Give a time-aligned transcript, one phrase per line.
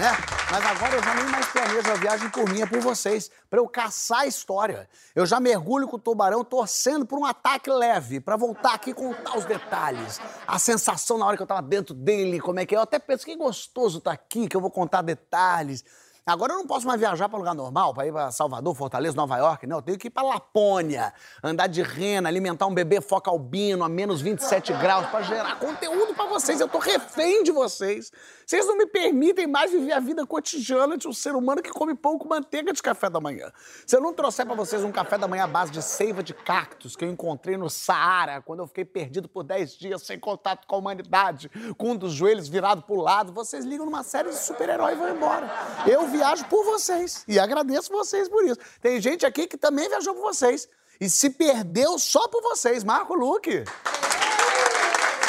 [0.00, 0.16] Né?
[0.50, 3.60] Mas agora eu já nem mais planejo a viagem por mim, é por vocês, pra
[3.60, 4.88] eu caçar a história.
[5.14, 8.94] Eu já mergulho com o tubarão torcendo por um ataque leve, pra voltar aqui e
[8.94, 10.18] contar os detalhes.
[10.46, 12.78] A sensação na hora que eu tava dentro dele, como é que é.
[12.78, 15.84] Eu até penso que gostoso tá aqui, que eu vou contar detalhes.
[16.26, 19.36] Agora eu não posso mais viajar para lugar normal, para ir para Salvador, Fortaleza, Nova
[19.38, 19.78] York, não.
[19.78, 23.88] Eu tenho que ir para Lapônia, andar de rena, alimentar um bebê foca albino a
[23.88, 26.60] menos 27 graus para gerar conteúdo para vocês.
[26.60, 28.12] Eu tô refém de vocês.
[28.46, 31.94] Vocês não me permitem mais viver a vida cotidiana de um ser humano que come
[31.94, 33.50] pão com manteiga de café da manhã.
[33.86, 36.34] Se eu não trouxer para vocês um café da manhã à base de seiva de
[36.34, 40.66] cactos que eu encontrei no Saara, quando eu fiquei perdido por 10 dias sem contato
[40.66, 44.36] com a humanidade, com um dos joelhos virado pro lado, vocês ligam numa série de
[44.36, 45.48] super-herói e vão embora.
[45.86, 48.58] Eu viajo por vocês e agradeço vocês por isso.
[48.80, 50.68] Tem gente aqui que também viajou por vocês
[51.00, 52.84] e se perdeu só por vocês.
[52.84, 53.64] Marco Luque.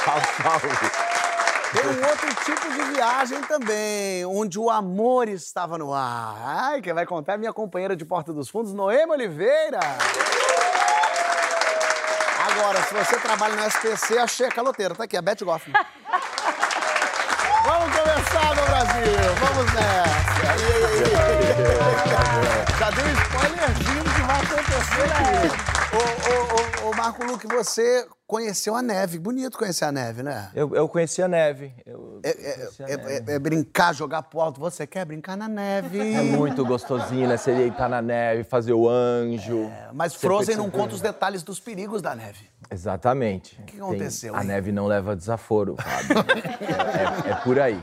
[0.03, 0.67] Salve, salve.
[1.71, 6.35] Tem um outro tipo de viagem também, onde o amor estava no ar.
[6.43, 9.79] Ai, quem vai contar é minha companheira de Porta dos Fundos, Noema Oliveira.
[12.51, 14.93] Agora, se você trabalha no SPC, achei a caloteira.
[14.95, 15.79] Tá aqui, a Beth Goffman.
[17.63, 19.35] Vamos começar, meu Brasil!
[19.39, 20.10] Vamos nessa!
[20.51, 20.59] Aí,
[21.15, 22.79] aí?
[22.79, 25.71] Já deu um spoilerzinho que vai acontecer aqui.
[25.93, 29.19] Ô, ô, ô, ô, Marco Luque, você conheceu a neve.
[29.19, 30.49] Bonito conhecer a neve, né?
[30.55, 31.73] Eu, eu conheci a neve.
[31.85, 33.31] Eu É, conheci a é- neve.
[33.31, 34.59] é- é brincar, jogar pro alto.
[34.59, 35.99] Você quer brincar na neve.
[36.15, 37.37] É muito gostosinho, né?
[37.37, 39.69] Você deitar na neve, fazer o anjo.
[39.93, 42.49] Mas Você Frozen não conta os detalhes dos perigos da neve.
[42.69, 43.59] Exatamente.
[43.61, 44.47] O que aconteceu, A hein?
[44.47, 46.25] neve não leva desaforo, Fábio.
[47.25, 47.81] é, é- é por aí.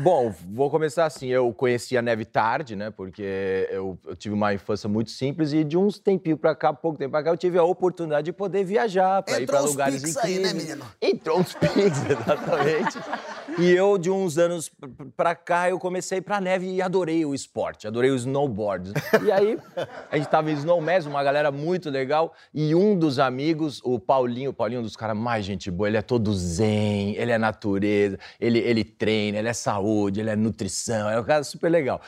[0.00, 1.28] Bom, vou começar assim.
[1.28, 2.90] Eu conheci a neve tarde, né?
[2.90, 6.98] Porque eu, eu tive uma infância muito simples e de uns tempinhos pra cá, pouco
[6.98, 10.10] tempo pra cá, eu tive a oportunidade de poder viajar pra ir pra lugares aí,
[10.10, 10.54] incríveis.
[10.54, 10.84] né, menino?
[11.00, 12.98] Entrou uns pics, exatamente.
[13.58, 14.70] e eu, de uns anos
[15.16, 18.92] pra cá, eu comecei pra neve e adorei o esporte, adorei o snowboard.
[19.24, 19.58] E aí,
[20.10, 24.50] a gente tava em Snowmass, uma galera muito legal, e um dos amigos, o Paulinho,
[24.50, 27.38] o Paulinho é um dos caras mais gente boa, ele é todo zen, ele é
[27.38, 29.83] natureza, ele, ele treina, ele é saúde,
[30.20, 32.00] ele é nutrição, é um cara super legal.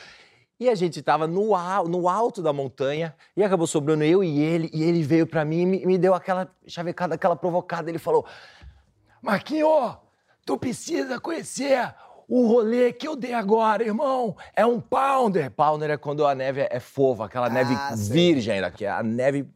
[0.59, 1.51] E a gente tava no,
[1.87, 5.61] no alto da montanha e acabou sobrando eu e ele, e ele veio pra mim
[5.63, 7.91] e me, me deu aquela chavecada, aquela provocada.
[7.91, 8.25] Ele falou:
[9.21, 9.97] Marquinho,
[10.47, 11.95] tu precisa conhecer
[12.29, 14.35] o rolê que eu dei agora, irmão.
[14.55, 15.51] É um pounder.
[15.51, 18.13] Pounder é quando a neve é, é fova, aquela neve Ah, sei.
[18.13, 19.47] virgem ainda, que é a neve.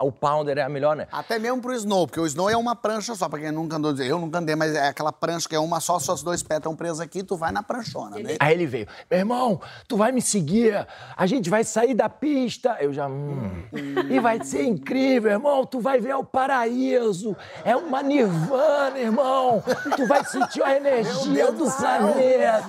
[0.00, 1.06] O pounder é a melhor, né?
[1.10, 3.94] Até mesmo pro snow, porque o snow é uma prancha só, pra quem nunca andou.
[3.96, 6.74] Eu nunca andei, mas é aquela prancha que é uma só, seus dois pés estão
[6.76, 8.36] presos aqui, tu vai na pranchona, né?
[8.38, 10.86] Aí ele veio, meu irmão, tu vai me seguir,
[11.16, 12.76] a gente vai sair da pista.
[12.80, 13.50] Eu já, hum.
[14.08, 17.36] E vai ser incrível, irmão, tu vai ver o paraíso.
[17.64, 19.62] É uma nirvana, irmão.
[19.96, 22.64] Tu vai sentir a energia do planeta.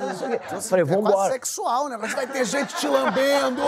[0.52, 1.32] Eu Falei, É vambora.
[1.32, 3.62] sexual, o negócio vai ter gente te lambendo!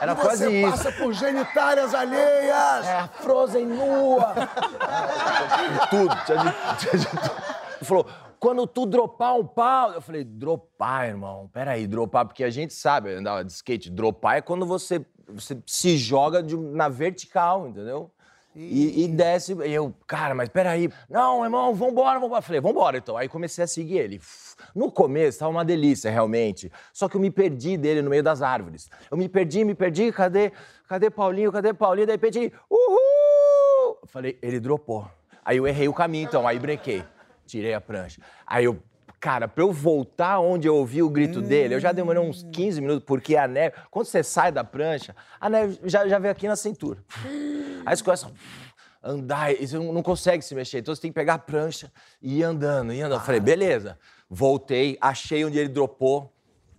[0.00, 0.70] Era quase você isso.
[0.70, 2.51] passa por genitárias alheias!
[2.52, 4.34] É a Frozen nua.
[5.90, 7.30] tudo, tinha de, tinha de tudo.
[7.76, 8.06] Ele falou,
[8.38, 9.92] quando tu dropar um pau...
[9.92, 14.40] Eu falei, dropar, irmão, peraí, dropar, porque a gente sabe, andar de skate, dropar é
[14.40, 18.11] quando você, você se joga de- na vertical, entendeu?
[18.54, 20.90] E, e desce, e eu, cara, mas peraí.
[21.08, 22.42] Não, irmão, vambora, vambora.
[22.42, 23.16] Falei, vambora então.
[23.16, 24.20] Aí comecei a seguir ele.
[24.74, 26.70] No começo, tava uma delícia, realmente.
[26.92, 28.90] Só que eu me perdi dele no meio das árvores.
[29.10, 30.52] Eu me perdi, me perdi, cadê,
[30.86, 32.06] cadê Paulinho, cadê Paulinho?
[32.06, 33.96] De repente, uhul!
[34.06, 35.10] Falei, ele dropou.
[35.44, 37.02] Aí eu errei o caminho, então, aí brequei.
[37.46, 38.20] Tirei a prancha.
[38.46, 38.78] Aí eu,
[39.22, 42.80] cara, pra eu voltar onde eu ouvi o grito dele, eu já demorei uns 15
[42.80, 46.48] minutos, porque a neve, quando você sai da prancha, a neve já, já vem aqui
[46.48, 46.98] na cintura.
[47.86, 48.32] Aí você começa
[49.00, 51.38] a andar, e você não não consegue se mexer, então você tem que pegar a
[51.38, 53.20] prancha e ir andando, e andando.
[53.20, 53.96] Eu falei, beleza.
[54.28, 56.34] Voltei, achei onde ele dropou,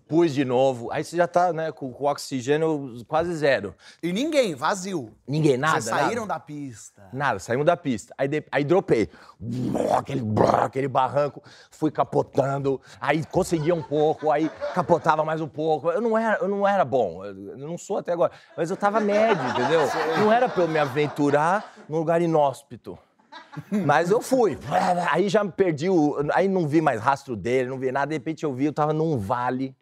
[0.07, 0.91] Pus de novo.
[0.91, 3.73] Aí você já tá, né, com, com oxigênio quase zero.
[4.01, 5.11] E ninguém, vazio.
[5.27, 5.81] Ninguém, nada.
[5.81, 6.33] Vocês saíram nada.
[6.35, 7.03] da pista.
[7.13, 8.13] Nada, saímos da pista.
[8.17, 9.09] Aí, de- aí dropei.
[9.97, 10.21] Aquele,
[10.61, 11.41] aquele barranco,
[11.71, 12.79] fui capotando.
[12.99, 15.89] Aí conseguia um pouco, aí capotava mais um pouco.
[15.91, 18.31] Eu não era, eu não era bom, eu não sou até agora.
[18.57, 19.81] Mas eu tava médio, entendeu?
[20.19, 22.97] Não era pra eu me aventurar num lugar inóspito.
[23.71, 24.57] Mas eu fui.
[25.11, 28.07] Aí já me perdi, o, aí não vi mais rastro dele, não vi nada.
[28.07, 29.75] De repente eu vi, eu tava num vale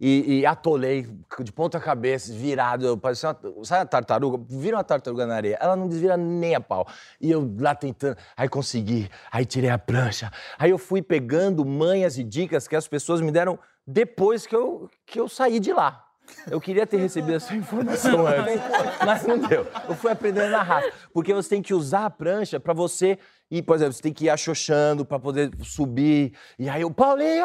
[0.00, 1.08] e, e atolei
[1.40, 2.86] de ponta cabeça, virado.
[2.86, 4.44] Eu parecia uma, sabe a tartaruga?
[4.48, 5.58] Vira uma tartaruga na areia.
[5.60, 6.86] Ela não desvira nem a pau.
[7.20, 10.30] E eu lá tentando, aí consegui, aí tirei a prancha.
[10.58, 14.88] Aí eu fui pegando manhas e dicas que as pessoas me deram depois que eu,
[15.06, 16.04] que eu saí de lá.
[16.50, 18.62] Eu queria ter recebido essa informação antes,
[19.04, 19.66] mas não deu.
[19.88, 20.90] Eu fui aprendendo na raça.
[21.12, 23.18] Porque você tem que usar a prancha pra você
[23.50, 26.32] ir, por exemplo, você tem que ir achochando pra poder subir.
[26.58, 27.44] E aí eu, Paulinho!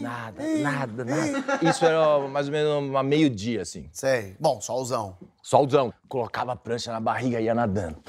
[0.00, 1.58] Nada, nada, nada.
[1.62, 3.90] Isso era mais ou menos uma meio-dia, assim.
[3.92, 4.34] Sei.
[4.40, 5.18] Bom, solzão.
[5.42, 5.92] Solzão.
[6.08, 8.02] Colocava a prancha na barriga e ia nadando.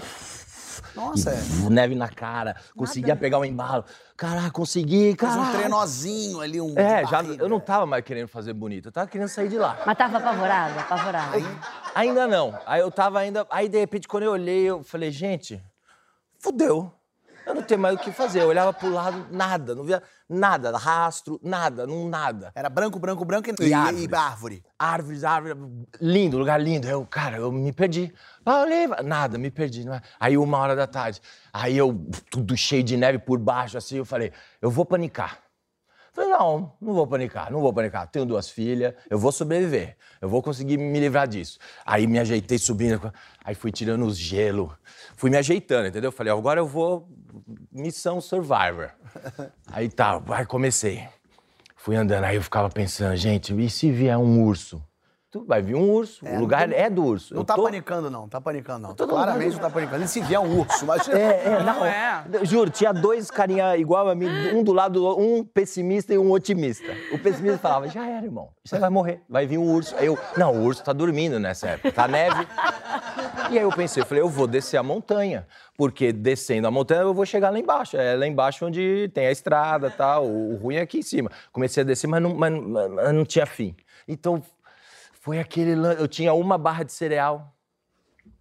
[0.95, 1.69] Nossa, é.
[1.69, 2.55] Neve na cara.
[2.75, 3.83] Conseguia pegar o embalo.
[4.15, 5.39] Caraca, consegui, cara.
[5.39, 6.77] um trenozinho ali, um.
[6.77, 7.43] É, já, barriga.
[7.43, 8.87] eu não tava mais querendo fazer bonito.
[8.87, 9.81] Eu tava querendo sair de lá.
[9.85, 11.37] Mas tava apavorada, apavorada.
[11.93, 12.57] Ainda não.
[12.65, 13.45] Aí eu tava ainda.
[13.49, 15.61] Aí, de repente, quando eu olhei, eu falei, gente,
[16.39, 16.91] fudeu.
[17.45, 18.41] Eu não tenho mais o que fazer.
[18.41, 22.51] Eu olhava pro lado, nada, não via nada, rastro, nada, não nada.
[22.53, 24.03] Era branco, branco, branco e, E árvores.
[24.11, 24.63] e árvore.
[24.77, 25.57] Árvores, árvores,
[25.99, 26.87] lindo, lugar lindo.
[26.87, 28.13] Eu, cara, eu me perdi.
[28.43, 29.87] Paulinho, nada, me perdi.
[29.89, 30.01] é?
[30.19, 31.19] Aí, uma hora da tarde,
[31.51, 34.31] aí eu, tudo cheio de neve por baixo, assim, eu falei,
[34.61, 35.39] eu vou panicar.
[36.11, 38.07] Falei, não, não vou panicar, não vou panicar.
[38.07, 39.95] Tenho duas filhas, eu vou sobreviver.
[40.21, 41.59] Eu vou conseguir me livrar disso.
[41.85, 43.13] Aí me ajeitei subindo,
[43.43, 44.75] aí fui tirando os gelo,
[45.15, 46.11] fui me ajeitando, entendeu?
[46.11, 47.07] Falei, agora eu vou
[47.71, 48.91] missão Survivor.
[49.71, 51.07] Aí tá, aí comecei.
[51.75, 54.83] Fui andando, aí eu ficava pensando, gente, e se vier um urso?
[55.31, 57.35] Tu vai vir um urso, o lugar é do urso.
[57.35, 58.27] Não Eu tá tô- panicando, não.
[58.27, 58.95] Tá panicando, não.
[58.95, 60.03] Todo Claramente não tá panicando.
[60.03, 61.07] E se vier um urso, mas.
[61.09, 62.23] É, é, não, é.
[62.43, 66.31] Juro, tinha dois carinha igual a mim, um do lado, do- um pessimista e um
[66.31, 66.87] otimista.
[67.11, 69.95] O pessimista falava, já era, irmão, você vai morrer, vai vir um urso.
[69.97, 72.47] Aí eu, não, o urso tá dormindo nessa época, tá neve.
[73.51, 75.45] E aí eu pensei, eu falei, eu vou descer a montanha,
[75.77, 77.97] porque descendo a montanha eu vou chegar lá embaixo.
[77.97, 81.03] É lá embaixo onde tem a estrada e tal, o, o ruim é aqui em
[81.03, 81.29] cima.
[81.51, 83.75] Comecei a descer, mas não, mas, mas- mas não tinha fim.
[84.07, 84.41] Então,
[85.29, 85.73] foi aquele...
[85.99, 87.53] Eu tinha uma barra de cereal,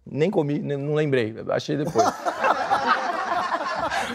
[0.03, 2.03] nem comi, não lembrei, achei depois.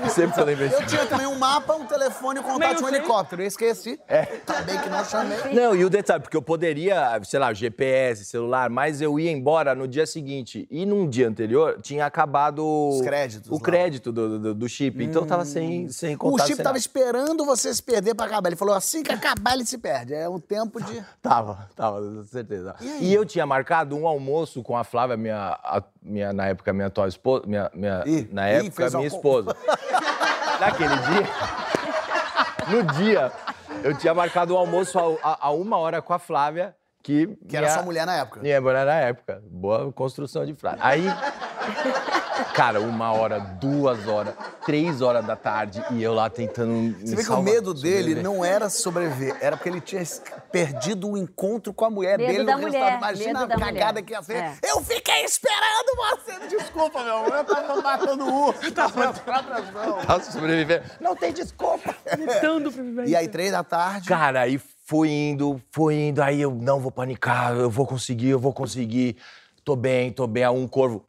[0.14, 3.42] Sempre que eu tinha também um mapa, um telefone, um contato de um helicóptero.
[3.42, 3.98] Eu esqueci.
[4.08, 4.22] É.
[4.24, 5.38] Também que não chamei.
[5.52, 9.74] Não, e o detalhe, porque eu poderia, sei lá, GPS, celular, mas eu ia embora
[9.74, 10.66] no dia seguinte.
[10.70, 12.64] E num dia anterior tinha acabado.
[12.64, 13.60] Os créditos O lá.
[13.60, 15.02] crédito do, do, do chip.
[15.02, 16.46] Então eu tava sem, sem O contato.
[16.46, 16.78] chip sem tava nada.
[16.78, 18.48] esperando você se perder pra acabar.
[18.48, 20.14] Ele falou: assim que acabar, ele se perde.
[20.14, 21.02] É um tempo de.
[21.22, 22.74] Tava, tava, com certeza.
[22.80, 26.72] E E, eu tinha marcado um almoço com a Flávia, minha, a- minha na época,
[26.72, 27.44] minha atual esposa.
[27.46, 29.56] Minha, minha, Ih, na época, minha esposa.
[30.60, 31.28] Naquele dia.
[32.68, 33.32] No dia,
[33.82, 37.26] eu tinha marcado um almoço a, a- a uma hora com a Flávia, que.
[37.48, 38.40] Que era minha- sua mulher na época.
[38.40, 39.42] Minha mulher na época.
[39.50, 40.78] Boa construção de frase.
[40.80, 41.04] Aí.
[42.52, 44.34] Cara, uma hora, duas horas,
[44.64, 46.96] três horas da tarde e eu lá tentando.
[47.00, 50.02] Você vê que o medo dele não era sobreviver, era porque ele tinha
[50.50, 52.98] perdido o encontro com a mulher Medo dele da no mulher, restaurante.
[52.98, 54.02] Imagina medo a da cagada mulher.
[54.02, 54.36] que ia ser.
[54.36, 54.54] É.
[54.62, 56.48] Eu fiquei esperando você.
[56.56, 57.34] Desculpa, meu amor.
[57.34, 58.70] Eu tava matando o urso.
[58.74, 59.64] Tava próprias
[60.06, 60.84] Tá sobrevivendo.
[61.00, 61.94] Não tem desculpa.
[62.16, 63.08] Gritando pra viver.
[63.08, 64.08] E aí, três da tarde.
[64.08, 68.38] Cara, aí fui indo, fui indo, aí eu não vou panicar, eu vou conseguir, eu
[68.38, 69.16] vou conseguir.
[69.64, 70.44] Tô bem, tô bem.
[70.44, 71.04] Aí um corvo.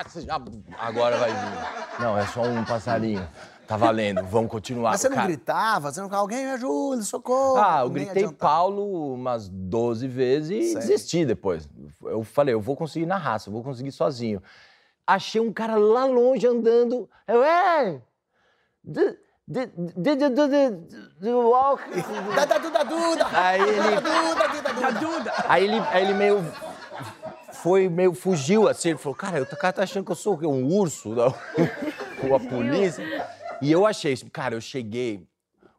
[0.00, 0.40] "Ah!" Você já-
[0.78, 2.00] Agora vai vir.
[2.02, 3.26] Não, é só um passarinho.
[3.66, 4.90] Tá valendo, vamos continuar.
[4.90, 5.92] Mas você não Cara, gritava?
[5.92, 7.56] Você não falava, alguém me ajuda, socorro.
[7.56, 8.52] Ah, eu Nem gritei adiantava.
[8.52, 10.80] Paulo umas 12 vezes e Sei.
[10.80, 11.68] desisti depois.
[12.02, 14.42] Eu falei, eu vou conseguir na raça, eu vou conseguir sozinho.
[15.06, 17.08] Achei um cara lá longe andando.
[17.28, 18.00] Eu, é!
[18.82, 19.16] Did,
[19.96, 21.82] did walk?
[22.34, 23.26] Da, da, duda, duda.
[23.32, 24.86] Aí ele- Da, duda, duda, duda.
[24.86, 25.32] A Duda.
[25.48, 26.44] Aí ele, aí ele meio.
[27.62, 28.14] Foi meio.
[28.14, 28.90] fugiu assim.
[28.90, 31.10] Ele falou: Cara, o cara tá achando que eu sou um urso?
[31.10, 31.34] Não?
[32.20, 33.04] Com a polícia.
[33.60, 34.30] E eu achei isso.
[34.30, 35.26] Cara, eu cheguei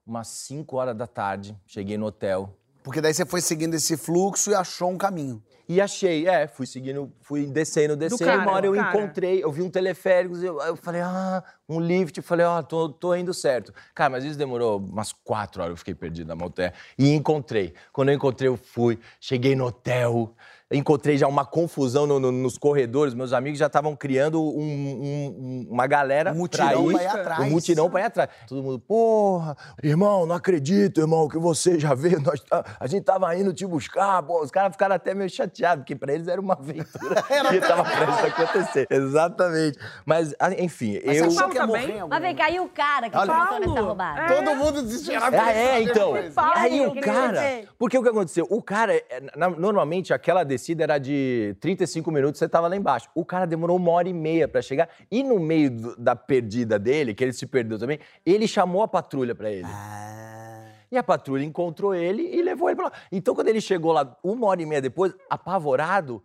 [0.05, 2.55] umas 5 horas da tarde, cheguei no hotel.
[2.83, 5.41] Porque daí você foi seguindo esse fluxo e achou um caminho.
[5.69, 8.25] E achei, é, fui seguindo, fui descendo, descendo.
[8.25, 8.89] cara, uma hora eu cara.
[8.89, 12.89] encontrei, eu vi um teleférico, eu, eu falei, ah, um lift, eu falei, ó, tô,
[12.89, 13.73] tô indo certo.
[13.93, 16.73] Cara, mas isso demorou umas quatro horas, eu fiquei perdido na montanha.
[16.97, 17.73] E encontrei.
[17.93, 20.35] Quando eu encontrei, eu fui, cheguei no hotel,
[20.71, 23.13] encontrei já uma confusão no- no- nos corredores.
[23.13, 27.03] Meus amigos já estavam criando um- um- um- uma galera Um mutirão pra ir, pra
[27.03, 27.39] ir atrás.
[27.41, 28.29] Um mutirão pra ir atrás.
[28.47, 32.21] Todo mundo, porra, irmão, não acredito, irmão, que você já veio.
[32.21, 34.21] Nós tá- a gente tava indo te buscar.
[34.23, 37.83] Pô, os caras ficaram até meio chateados, porque pra eles era uma aventura que tava
[37.83, 38.87] prestes a acontecer.
[38.89, 39.77] Exatamente.
[40.05, 41.29] Mas, enfim, Mas eu...
[41.31, 43.59] você achou que ia tá morrer Mas vem cá, e o cara que Olha- botou
[43.59, 44.21] nessa roubada?
[44.21, 44.27] é.
[44.27, 45.35] Todo mundo desesperado.
[45.37, 46.13] Ah, é, então.
[46.55, 47.41] Aí aí, o cara.
[47.77, 48.47] Porque o que aconteceu?
[48.49, 49.21] O cara, é,
[49.57, 53.09] normalmente, aquela descida era de 35 minutos, você tava lá embaixo.
[53.15, 54.87] O cara demorou uma hora e meia pra chegar.
[55.09, 58.87] E no meio do- da perdida dele, que ele se perdeu também, ele chamou a
[58.87, 59.65] patrulha pra ele.
[59.67, 62.91] Ah, E a patrulha encontrou ele e levou ele pra lá.
[63.11, 66.21] Então, quando ele chegou lá, uma hora e meia depois, apavorado,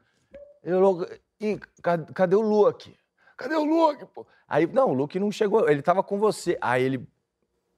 [0.63, 1.07] ele falou:
[1.41, 2.95] Ih, cadê, cadê o Luke?
[3.37, 4.27] Cadê o Luke, pô?
[4.49, 6.59] Aí, não, o Luke não chegou, ele tava com você.
[6.61, 7.09] Aí ele.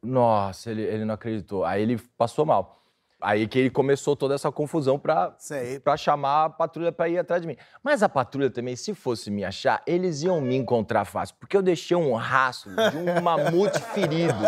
[0.03, 1.65] Nossa, ele, ele não acreditou.
[1.65, 2.78] Aí ele passou mal.
[3.21, 5.81] Aí que ele começou toda essa confusão pra, Sei.
[5.81, 7.57] pra chamar a patrulha pra ir atrás de mim.
[7.83, 11.63] Mas a patrulha também, se fosse me achar, eles iam me encontrar fácil, porque eu
[11.63, 14.39] deixei um rastro de um mamute ferido.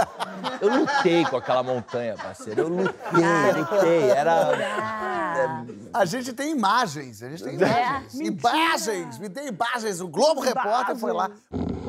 [0.61, 2.61] Eu lutei com aquela montanha, parceiro.
[2.61, 4.11] Eu lutei, lutei.
[4.11, 5.65] Era.
[5.93, 7.57] A gente tem imagens, a gente tem É?
[7.57, 8.15] imagens.
[8.21, 10.01] Imagens, me dê imagens.
[10.01, 11.29] O Globo Repórter foi lá.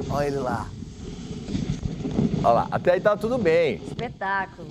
[0.10, 0.66] Olha ele lá.
[2.44, 3.76] Olha lá, até aí tava tudo bem.
[3.86, 4.68] espetáculo.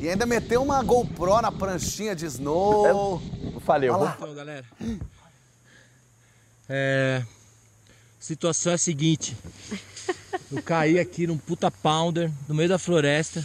[0.00, 3.20] E ainda meteu uma GoPro na pranchinha de snow.
[3.52, 4.08] Eu falei, eu vou.
[4.08, 4.64] Então, galera.
[6.66, 7.22] É.
[7.22, 9.36] A situação é a seguinte.
[10.50, 13.44] Eu caí aqui num puta pounder, no meio da floresta.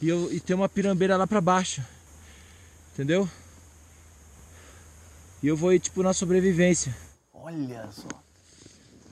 [0.00, 1.82] E, eu, e tem uma pirambeira lá pra baixo.
[2.92, 3.28] Entendeu?
[5.42, 6.96] E eu vou ir, tipo, na sobrevivência.
[7.32, 8.06] Olha só.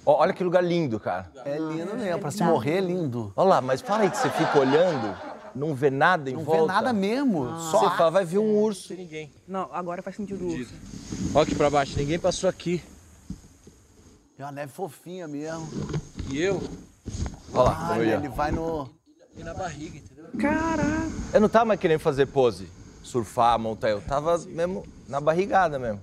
[0.07, 1.29] Ó, Olha que lugar lindo, cara.
[1.45, 2.21] É lindo mesmo.
[2.21, 3.33] Pra se morrer é lindo.
[3.35, 5.17] Olha lá, mas fala aí que você fica olhando,
[5.55, 6.63] não vê nada em Não volta.
[6.63, 7.47] vê nada mesmo.
[7.71, 8.95] Só Você fala, vai ver um urso.
[8.95, 9.33] Ninguém.
[9.47, 10.75] Não, agora faz sentido o urso.
[11.35, 12.83] Olha aqui pra baixo, ninguém passou aqui.
[14.39, 15.69] É uma neve fofinha mesmo.
[16.31, 16.61] E eu?
[17.53, 18.89] Olha lá, eu ele vai no...
[19.37, 20.27] E na barriga, entendeu?
[20.39, 21.11] Caraca.
[21.33, 22.69] Eu não tava mais querendo fazer pose,
[23.03, 23.91] surfar, montar.
[23.91, 26.01] Eu tava mesmo na barrigada mesmo.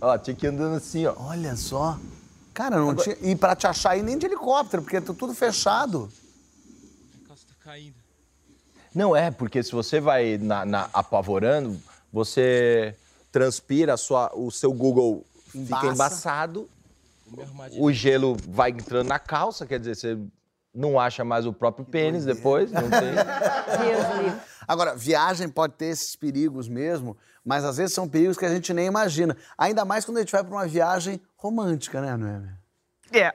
[0.00, 1.14] Ó, tinha que ir andando assim, ó.
[1.16, 1.98] Olha só.
[2.52, 3.16] Cara, não tinha...
[3.22, 6.08] E pra te achar aí nem de helicóptero, porque tá tudo fechado.
[7.24, 7.96] A calça tá caindo.
[8.96, 11.78] Não é, porque se você vai na, na- apavorando,
[12.10, 12.96] você
[13.30, 15.22] transpira, a sua, o seu Google
[15.54, 15.82] Embaça.
[15.82, 16.70] fica embaçado,
[17.78, 20.18] o gelo vai entrando na calça, quer dizer, você
[20.74, 23.12] não acha mais o próprio pênis depois, não tem.
[23.12, 24.40] Deus livre.
[24.66, 28.72] Agora, viagem pode ter esses perigos mesmo, mas às vezes são perigos que a gente
[28.72, 29.36] nem imagina.
[29.58, 32.48] Ainda mais quando a gente vai pra uma viagem romântica, né, Noemi?
[33.12, 33.34] É.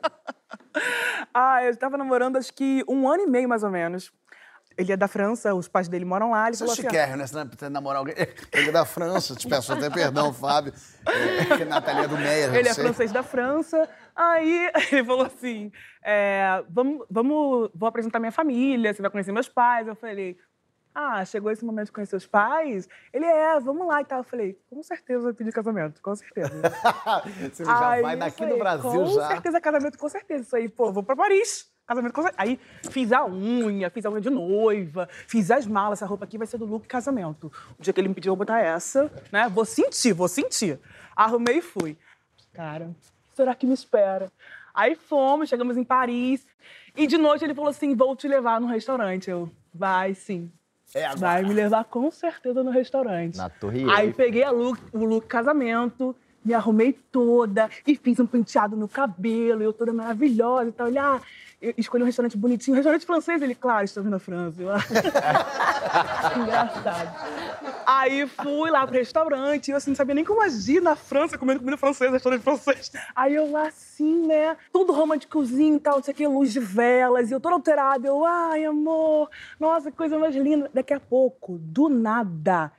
[1.34, 4.10] ah, eu tava namorando acho que um ano e meio, mais ou menos.
[4.78, 6.46] Ele é da França, os pais dele moram lá.
[6.46, 7.26] Ele Isso é falou assim, né?
[7.26, 8.14] Você precisa namorar alguém.
[8.52, 10.72] Ele é da França, te peço até perdão, Fábio.
[11.06, 12.84] É, Natalia é do Meia, Ele é sei.
[12.84, 13.88] francês da França.
[14.14, 19.48] Aí ele falou assim: é, vamos, vamos, vou apresentar minha família, você vai conhecer meus
[19.48, 19.88] pais.
[19.88, 20.36] Eu falei:
[20.94, 22.86] Ah, chegou esse momento de conhecer os pais?
[23.14, 24.18] Ele é, vamos lá e tal.
[24.18, 26.50] Eu falei: Com certeza vai pedir casamento, com certeza.
[27.50, 29.28] Você já Aí vai daqui falei, do Brasil com já.
[29.28, 30.42] certeza, casamento, com certeza.
[30.42, 31.74] Isso aí, pô, vou pra Paris.
[31.86, 32.20] Casamento.
[32.36, 32.58] Aí
[32.90, 35.98] fiz a unha, fiz a unha de noiva, fiz as malas.
[35.98, 37.50] Essa roupa aqui vai ser do look casamento.
[37.78, 39.48] O dia que ele me pediu, eu vou botar essa, né?
[39.48, 40.80] Vou sentir, vou sentir.
[41.14, 41.96] Arrumei e fui.
[42.52, 42.90] Cara,
[43.34, 44.30] será que me espera?
[44.74, 46.46] Aí fomos, chegamos em Paris.
[46.96, 49.30] E de noite ele falou assim: vou te levar no restaurante.
[49.30, 50.50] Eu, vai sim.
[50.94, 51.14] É.
[51.16, 53.36] Vai me levar com certeza no restaurante.
[53.36, 54.14] Na Torre Aí Eiffel.
[54.14, 56.16] peguei look, o look casamento,
[56.46, 60.86] me arrumei toda e fiz um penteado no cabelo, eu toda maravilhosa e tal.
[60.86, 61.20] Ele, ah,
[61.76, 63.42] escolhi um restaurante bonitinho, um restaurante francês.
[63.42, 64.62] Ele, claro, estamos na França.
[64.62, 64.78] Eu, "Ah."
[66.38, 67.66] Engraçado.
[67.84, 71.60] Aí fui lá pro restaurante, eu assim, não sabia nem como agir na França, comendo
[71.60, 72.92] comida francesa, restaurante francês.
[73.14, 76.60] Aí eu lá assim, né, tudo românticozinho e tal, não sei o que, luz de
[76.60, 78.06] velas, e eu toda alterada.
[78.06, 80.70] Eu, ai, amor, nossa, que coisa mais linda.
[80.72, 82.70] Daqui a pouco, do nada,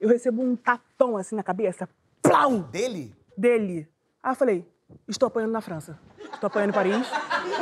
[0.00, 1.88] eu recebo um tapão assim na cabeça,
[2.20, 3.15] plau, Dele?
[3.36, 3.88] Dele.
[4.22, 4.66] Aí eu falei,
[5.08, 5.98] estou apanhando na França.
[6.34, 7.06] Estou apanhando em Paris,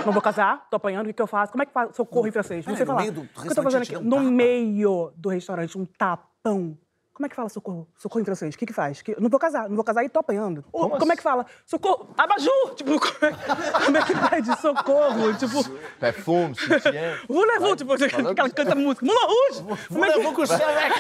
[0.05, 1.53] não vou casar, estou apanhando, o que, que eu faço?
[1.53, 2.67] Como é que faz socorro em francês?
[2.67, 3.01] Não sei no falar.
[3.03, 3.97] meio do o que eu tô fazendo aqui?
[3.97, 6.77] um No meio do restaurante, um tapão.
[7.13, 7.87] Como é que fala socorro?
[7.97, 8.57] Socorro em francês?
[8.57, 9.01] O que que faz?
[9.01, 10.65] Que- Não vou casar, não vou casar e tô apanhando.
[10.73, 11.13] Como, assim?
[11.13, 11.47] é que fala?
[11.65, 12.75] Socorro, abajur!
[12.75, 15.35] Tipo, como é, como é que pede socorro?
[15.35, 15.63] Tipo,
[16.01, 17.17] Perfume, sutiã.
[17.29, 17.77] voulez-vous?
[17.77, 19.07] Tipo, aquela que canta música.
[19.07, 19.79] Moulin Rouge!
[19.87, 20.21] Como é que...
[20.21, 20.91] vou com o céu é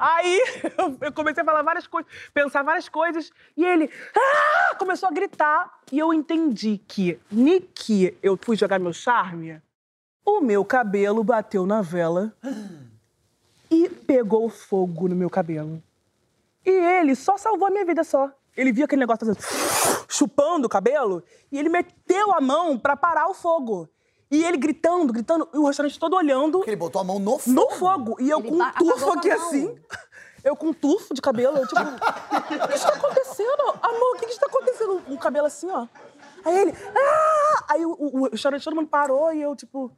[0.00, 0.42] Aí
[1.02, 5.78] eu, comecei a falar várias coisas, pensar várias coisas, e ele "Ah!" começou a gritar.
[5.92, 9.60] E eu entendi que, Niki, eu fui jogar meu charme,
[10.24, 12.32] o meu cabelo bateu na vela
[13.70, 15.82] e pegou fogo no meu cabelo.
[16.64, 18.30] E ele só salvou a minha vida só.
[18.56, 19.42] Ele viu aquele negócio fazendo,
[20.08, 23.88] chupando o cabelo e ele meteu a mão pra parar o fogo.
[24.30, 27.38] E ele gritando, gritando, e o restaurante todo olhando Porque ele botou a mão no
[27.38, 27.54] fogo.
[27.54, 28.16] no fogo.
[28.20, 29.76] E eu Ele com um tufo aqui assim.
[30.44, 33.60] Eu com um tufo de cabelo, eu tipo, o que está acontecendo?
[33.82, 35.02] Amor, o que está acontecendo?
[35.08, 35.86] O cabelo assim, ó.
[36.44, 37.64] Aí ele, ah!
[37.68, 39.92] Aí o, o, o restaurante todo mundo parou e eu, tipo,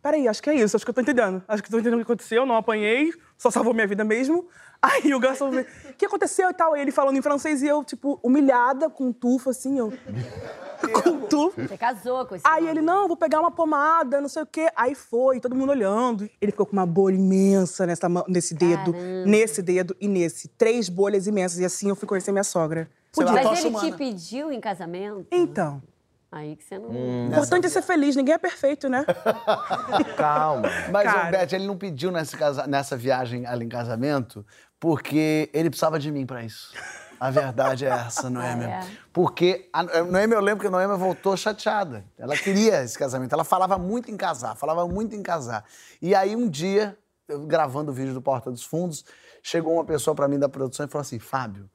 [0.00, 1.42] peraí, acho que é isso, acho que eu tô entendendo.
[1.48, 4.46] Acho que tô entendendo o que aconteceu, não apanhei, só salvou minha vida mesmo.
[4.80, 6.74] Aí o garçom, veio, o que aconteceu e tal?
[6.74, 9.92] Aí ele falando em francês e eu, tipo, humilhada, com um tufo assim, eu.
[11.02, 11.17] com
[11.56, 12.70] Você casou com esse Aí homem.
[12.70, 14.68] ele, não, vou pegar uma pomada, não sei o quê.
[14.76, 16.28] Aí foi, todo mundo olhando.
[16.40, 19.26] Ele ficou com uma bolha imensa nessa, mão- nesse dedo, Caramba.
[19.26, 20.48] nesse dedo e nesse.
[20.48, 21.58] Três bolhas imensas.
[21.58, 22.88] E assim eu fui conhecer minha sogra.
[23.12, 23.32] Podia.
[23.32, 23.96] Mas ele Tocha te humana.
[23.96, 25.26] pediu em casamento?
[25.32, 25.82] Então,
[26.30, 26.90] Aí que você não...
[26.90, 29.02] o importante é ser feliz, ninguém é perfeito, né?
[30.16, 30.68] Calma.
[30.92, 31.28] Mas, Cara.
[31.28, 34.44] ô, Beth, ele não pediu nessa, casa- nessa viagem ali em casamento
[34.78, 36.72] porque ele precisava de mim pra isso.
[37.20, 38.66] A verdade é essa, Noêmia.
[38.66, 38.86] é.
[39.12, 42.04] Porque a Noêmia, eu lembro que a Noêmia voltou chateada.
[42.18, 43.32] Ela queria esse casamento.
[43.32, 45.64] Ela falava muito em casar, falava muito em casar.
[46.00, 46.96] E aí, um dia,
[47.28, 49.04] eu gravando o vídeo do Porta dos Fundos,
[49.42, 51.68] chegou uma pessoa pra mim da produção e falou assim: Fábio,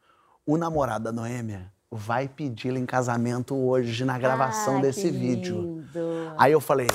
[0.46, 5.62] o namorado da Noêmia vai pedi-la em casamento hoje na gravação Ah, desse que vídeo.
[5.94, 6.34] lindo.
[6.38, 6.88] Aí eu falei,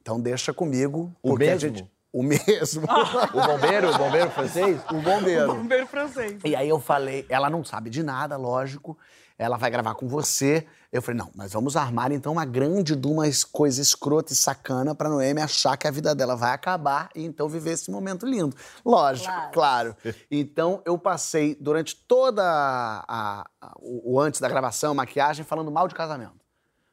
[0.00, 1.12] então deixa comigo.
[1.22, 1.88] O porque a mesmo?
[2.12, 2.86] O mesmo.
[3.34, 4.80] O bombeiro, o bombeiro francês?
[4.90, 5.54] o bombeiro.
[5.54, 6.40] Bombeiro francês.
[6.44, 8.96] E aí eu falei, ela não sabe de nada, lógico.
[9.38, 10.66] Ela vai gravar com você.
[10.90, 13.22] Eu falei, não, mas vamos armar então uma grande de uma
[13.52, 17.48] coisa escrota e sacana pra Noemi achar que a vida dela vai acabar e então
[17.48, 18.56] viver esse momento lindo.
[18.84, 19.94] Lógico, claro.
[20.30, 25.86] Então eu passei durante toda a- a- o, o antes da gravação, maquiagem, falando mal
[25.86, 26.47] de casamento.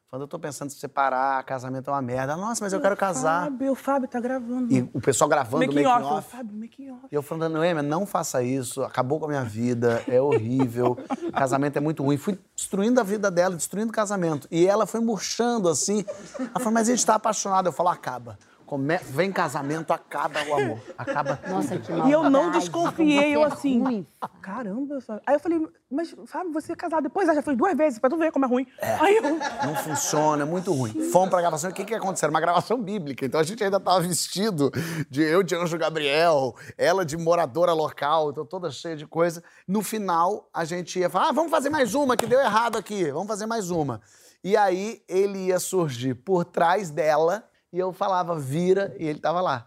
[0.08, 2.36] Falando, eu tô pensando em separar, casamento é uma merda.
[2.36, 3.46] Nossa, mas eu quero casar.
[3.46, 4.72] Fábio, o Fábio tá gravando.
[4.72, 6.14] E o pessoal gravando o making making off.
[6.14, 6.30] off.
[6.30, 7.06] Fábio, making off.
[7.10, 10.96] E eu falando, Noêmia, não faça isso, acabou com a minha vida, é horrível,
[11.32, 12.16] casamento é muito ruim.
[12.16, 14.46] Fui destruindo a vida dela, destruindo o casamento.
[14.48, 16.04] E ela foi murchando assim.
[16.38, 17.66] Ela falou, mas a gente tá apaixonado.
[17.66, 18.38] Eu falo, acaba.
[18.66, 18.98] Come...
[18.98, 20.78] Vem casamento, acaba o amor.
[20.98, 21.38] Acaba.
[21.48, 22.12] Nossa, que E maldade.
[22.12, 23.80] eu não desconfiei, eu é assim.
[23.80, 24.06] ruim.
[24.42, 25.22] Caramba, Fábio.
[25.26, 27.28] Aí eu falei, mas Fábio, você é casado depois?
[27.28, 28.66] Ah, já foi duas vezes, pra tu ver como é ruim.
[29.00, 29.22] Aí eu.
[29.22, 31.10] Não funciona, é muito ruim.
[31.10, 32.26] Fomos pra gravação, e o que que aconteceu?
[32.26, 34.70] Era uma gravação bíblica, então a gente ainda tava vestido
[35.08, 39.42] de eu de Anjo Gabriel, ela de moradora local, então toda cheia de coisa.
[39.66, 43.10] No final, a gente ia falar, ah, vamos fazer mais uma, que deu errado aqui,
[43.10, 44.00] vamos fazer mais uma.
[44.44, 49.40] E aí, ele ia surgir por trás dela, e eu falava, vira, e ele tava
[49.40, 49.66] lá.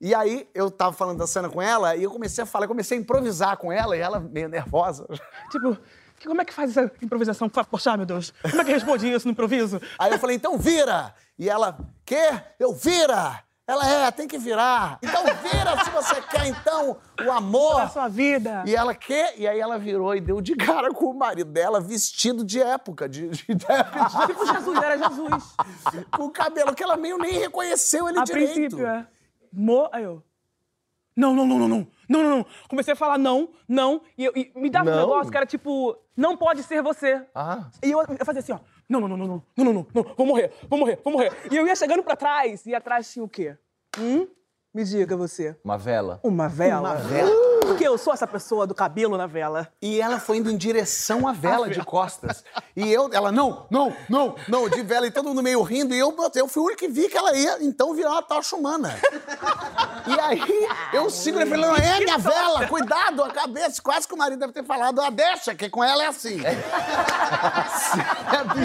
[0.00, 2.68] E aí, eu tava falando da cena com ela, e eu comecei a falar, eu
[2.68, 5.06] comecei a improvisar com ela, e ela meio nervosa.
[5.50, 5.78] Tipo,
[6.24, 7.48] como é que faz essa improvisação?
[7.48, 8.32] Poxa, meu Deus.
[8.42, 9.80] Como é que responde isso no improviso?
[9.98, 11.14] Aí eu falei, então vira!
[11.38, 12.40] E ela, quê?
[12.58, 13.45] Eu vira!
[13.68, 14.98] Ela é, tem que virar.
[15.02, 17.80] Então vira se você quer, então, o amor.
[17.80, 18.62] A sua vida.
[18.64, 19.34] E ela, quê?
[19.36, 23.08] E aí ela virou e deu de cara com o marido dela, vestido de época,
[23.08, 23.66] de, de, de
[24.26, 25.54] Tipo Jesus, era Jesus.
[26.16, 28.52] com o cabelo, que ela meio nem reconheceu ele A direito.
[28.54, 29.04] princípio, é.
[29.52, 29.88] Mo...
[29.92, 30.22] Aí eu.
[31.16, 31.88] Não, não, não, não, não.
[32.08, 32.46] Não, não, não.
[32.68, 34.02] Comecei a falar não, não.
[34.16, 35.00] E, eu- e me dava um Não?
[35.00, 37.26] negócio que era tipo, não pode ser você.
[37.34, 37.64] Ah.
[37.82, 38.58] E eu, eu fazia assim, ó.
[38.88, 41.32] Não, não, não, não, não, não, não, não, vou morrer, vou morrer, vou morrer.
[41.50, 43.56] E eu ia chegando pra trás, e atrás tinha o quê?
[43.98, 44.28] Hum?
[44.72, 45.56] Me diga você.
[45.64, 46.20] Uma vela.
[46.22, 46.92] Uma vela?
[46.92, 47.55] Uma vela.
[47.66, 49.68] Porque eu sou essa pessoa do cabelo na vela.
[49.82, 52.44] E ela foi indo em direção à vela de costas.
[52.74, 55.94] E eu, ela, não, não, não, não, de vela, e todo mundo meio rindo.
[55.94, 58.54] E eu, eu fui o único que vi que ela ia, então, virar uma tocha
[58.54, 58.94] humana.
[60.06, 63.82] E aí, eu sigo e falei, não, é minha vela, cuidado, a cabeça.
[63.82, 66.40] Quase que o marido deve ter falado, ah, deixa, que com ela é assim.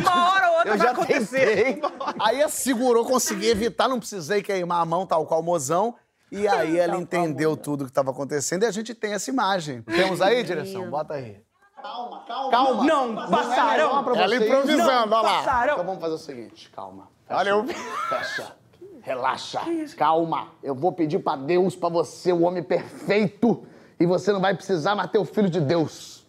[0.01, 1.55] Uma hora ou outra Eu vai já acontecer.
[1.55, 1.81] tentei.
[2.19, 5.95] Aí ela segurou, consegui evitar, não precisei queimar a mão, tal qual o mozão.
[6.31, 9.81] E aí ela entendeu tudo que estava acontecendo e a gente tem essa imagem.
[9.81, 10.89] Temos aí, direção?
[10.89, 11.43] Bota aí.
[11.81, 12.51] Calma, calma.
[12.51, 12.83] Calma.
[12.83, 13.89] Não, passaram.
[13.89, 14.41] Ela vocês.
[14.41, 15.37] improvisando, Não, olha lá.
[15.43, 15.73] passaram.
[15.73, 17.07] Então vamos fazer o seguinte, calma.
[17.29, 17.65] Olha eu.
[17.65, 18.55] Fecha.
[19.01, 19.61] Relaxa.
[19.97, 20.49] Calma.
[20.61, 23.65] Eu vou pedir pra Deus pra você, o homem perfeito,
[23.99, 26.23] e você não vai precisar mais ter o filho de Deus.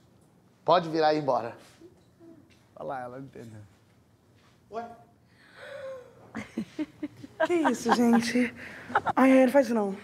[0.65, 1.55] Pode virar e ir embora.
[2.77, 3.61] Olha lá, ela entendeu.
[7.47, 8.55] Que isso, gente?
[9.17, 9.97] Ai, não faz isso não.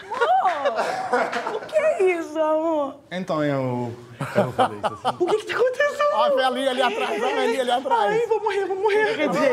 [0.00, 1.56] Amor!
[1.56, 2.96] O que é isso, amor?
[3.10, 3.92] Então eu.
[4.36, 5.16] Eu vou fazer isso assim.
[5.18, 6.08] O que que tá acontecendo?
[6.14, 8.12] Olha a velhinha ali atrás, olha a velhinha ali atrás.
[8.12, 9.16] Ai, vou morrer, vou morrer.
[9.16, 9.50] Quer dizer,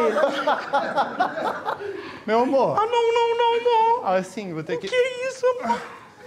[2.25, 4.15] Meu amor, ah, não, não, não, amor.
[4.17, 4.87] assim, vou ter que.
[4.87, 4.95] Que
[5.27, 5.79] isso, amor?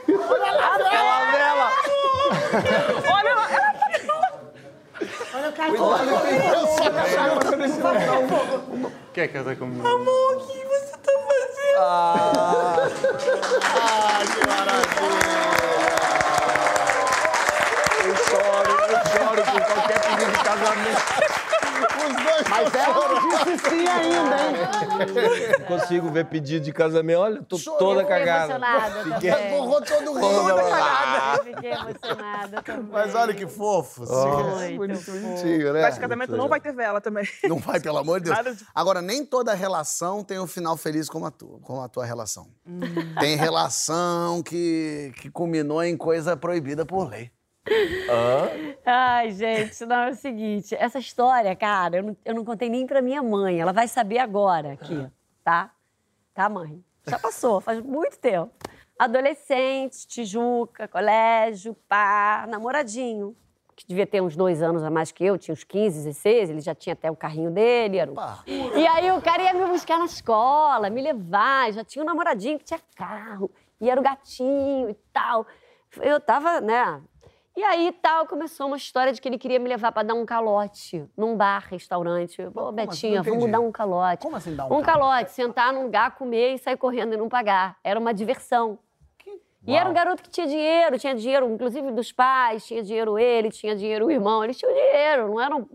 [0.08, 1.70] Aquela vela!
[3.12, 3.34] Olha,
[5.34, 5.80] Olha o cara.
[5.80, 8.92] Olha, eu só cachava pra nesse lugar.
[9.12, 9.86] Quer casar comigo?
[9.86, 11.78] Amor, o que você está fazendo?
[11.78, 12.88] Ah,
[13.64, 15.38] ah que maravilha!
[18.04, 21.47] Eu choro, eu choro por qualquer pedido de casamento.
[21.98, 25.52] Os dois Mas ela não disse sim ainda, hein?
[25.58, 27.18] Não consigo ver pedido de casamento.
[27.20, 27.78] Olha, tô Chorou.
[27.78, 28.44] toda Fiquei cagada.
[28.54, 29.50] emocionada Fiquei- também.
[29.58, 31.44] Borrou todo o Toda cagada.
[31.44, 32.88] Fiquei emocionada também.
[32.92, 34.06] Mas olha que fofo.
[34.06, 34.76] sim.
[34.76, 35.82] Muito Bonitinho, né?
[35.82, 37.26] Mas de casamento não vai ter vela também.
[37.44, 38.56] Não vai, pelo amor de Deus.
[38.56, 42.04] de- Agora, nem toda relação tem um final feliz como a tua, como a tua
[42.04, 42.46] relação.
[42.66, 42.80] Hum.
[43.18, 47.30] Tem relação que, que culminou em coisa proibida por lei.
[48.84, 50.74] Ai, gente, não, é o seguinte.
[50.74, 53.60] Essa história, cara, eu não, eu não contei nem pra minha mãe.
[53.60, 55.06] Ela vai saber agora aqui,
[55.44, 55.70] tá?
[56.34, 56.82] Tá, mãe?
[57.06, 58.50] Já passou, faz muito tempo.
[58.98, 63.36] Adolescente, Tijuca, colégio, pá, namoradinho.
[63.76, 66.60] Que devia ter uns dois anos a mais que eu, tinha uns 15, 16, ele
[66.60, 67.98] já tinha até o carrinho dele.
[67.98, 68.14] Era um...
[68.76, 72.58] E aí o cara ia me buscar na escola, me levar, já tinha um namoradinho
[72.58, 73.48] que tinha carro,
[73.80, 75.46] e era o gatinho e tal.
[76.00, 77.00] Eu tava, né?
[77.58, 80.24] E aí tal, começou uma história de que ele queria me levar pra dar um
[80.24, 82.40] calote num bar, restaurante.
[82.54, 82.76] Pô, assim?
[82.76, 84.22] Betinha, Não vamos dar um calote.
[84.22, 87.28] Como assim dar um Um calote, sentar num lugar, comer e sair correndo e não
[87.28, 87.76] pagar.
[87.82, 88.78] Era uma diversão.
[89.66, 93.50] E era um garoto que tinha dinheiro, tinha dinheiro, inclusive dos pais, tinha dinheiro ele,
[93.50, 95.68] tinha dinheiro o irmão, eles tinham dinheiro, não eram,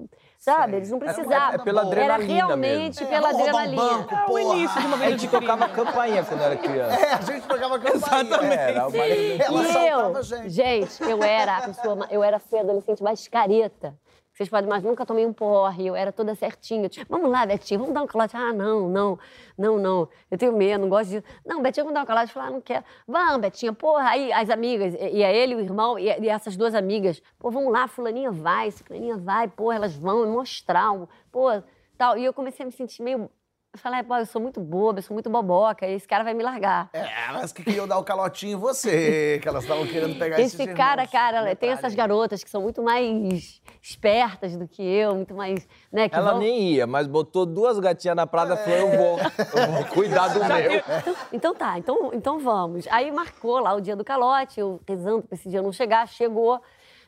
[0.44, 1.54] sabe, eles não Era precisavam.
[1.56, 3.08] é pela Era adrenalina realmente mesmo.
[3.08, 3.82] pela um adrenalina.
[3.82, 5.42] banco, É o início de uma A vida gente de crime.
[5.48, 6.96] tocava campainha quando era criança.
[6.96, 8.54] É, a gente jogava campainha.
[8.54, 8.98] Era uma...
[8.98, 10.50] Ela E eu, a gente.
[10.50, 13.96] gente, eu era a pessoa, eu era a adolescente mais careta.
[14.34, 16.90] Vocês podem imaginar, nunca tomei um porre, eu era toda certinha.
[16.90, 18.36] Tipo, vamos lá, Betinho, vamos dar um calote.
[18.36, 19.20] Ah, não, não,
[19.56, 20.10] não, não.
[20.32, 21.24] Eu tenho medo, não gosto de.
[21.46, 22.36] Não, Betinho, vamos dar um calote.
[22.36, 22.84] Eu ah, não quero.
[23.08, 24.10] Vamos, Betinha, porra.
[24.10, 27.72] Aí as amigas, e a ele, o irmão, e, e essas duas amigas, pô, vamos
[27.72, 30.92] lá, fulaninha vai, ciclaninha vai, porra, elas vão mostrar,
[31.32, 31.50] pô,
[31.96, 32.18] tal.
[32.18, 33.30] E eu comecei a me sentir meio.
[33.74, 36.44] Eu falei, pô, eu sou muito boba, eu sou muito boboca, esse cara vai me
[36.44, 36.90] largar.
[36.94, 40.60] É, elas que queriam dar o calotinho em você, que elas estavam querendo pegar esses
[40.60, 41.72] Esse cara, cara, tem Detalhe.
[41.72, 46.34] essas garotas que são muito mais espertas do que eu, muito mais, né, que Ela
[46.34, 46.40] vão...
[46.40, 50.28] nem ia, mas botou duas gatinhas na prada e falou: eu vou, eu vou cuidar
[50.28, 50.72] do meu.
[50.72, 52.88] Então, então tá, então, então vamos.
[52.92, 56.62] Aí marcou lá o dia do calote, eu rezando pra esse dia não chegar, chegou,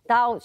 [0.06, 0.38] tal,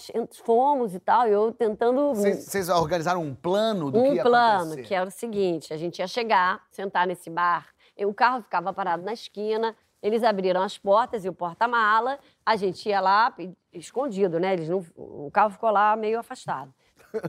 [0.43, 4.61] fomos e tal, e eu tentando Vocês organizaram um plano do que um ia plano,
[4.63, 4.83] acontecer?
[4.83, 8.73] que era o seguinte: a gente ia chegar, sentar nesse bar, e o carro ficava
[8.73, 13.33] parado na esquina, eles abriram as portas e o porta-mala, a gente ia lá
[13.71, 14.53] escondido, né?
[14.53, 16.73] Eles não, o carro ficou lá meio afastado.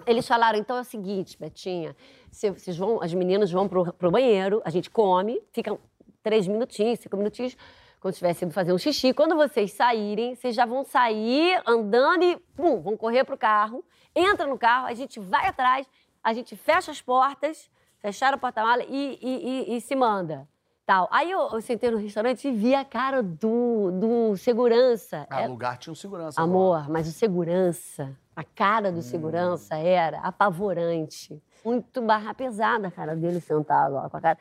[0.07, 1.97] Eles falaram, então é o seguinte, Betinha,
[2.31, 5.77] cê- vocês vão, as meninas vão pro, pro banheiro, a gente come, fica
[6.23, 7.57] três minutinhos, cinco minutinhos,
[8.03, 9.15] quando estiver indo fazer um xixi.
[9.15, 13.85] Quando vocês saírem, vocês já vão sair andando e, pum, vão correr pro carro,
[14.15, 15.87] entra no carro, a gente vai atrás,
[16.23, 20.49] a gente fecha as portas, fecharam a porta-mala e, e- e- e se manda.
[20.85, 21.09] Tal.
[21.13, 25.25] Aí eu, eu sentei no restaurante e vi a cara do, do segurança.
[25.31, 26.43] Ah, É- o lugar tinha um segurança.
[26.43, 31.41] Amor, mas o segurança, a cara do segurança era apavorante.
[31.65, 34.39] Muito barra pesada a cara dele sentado lá com a cara.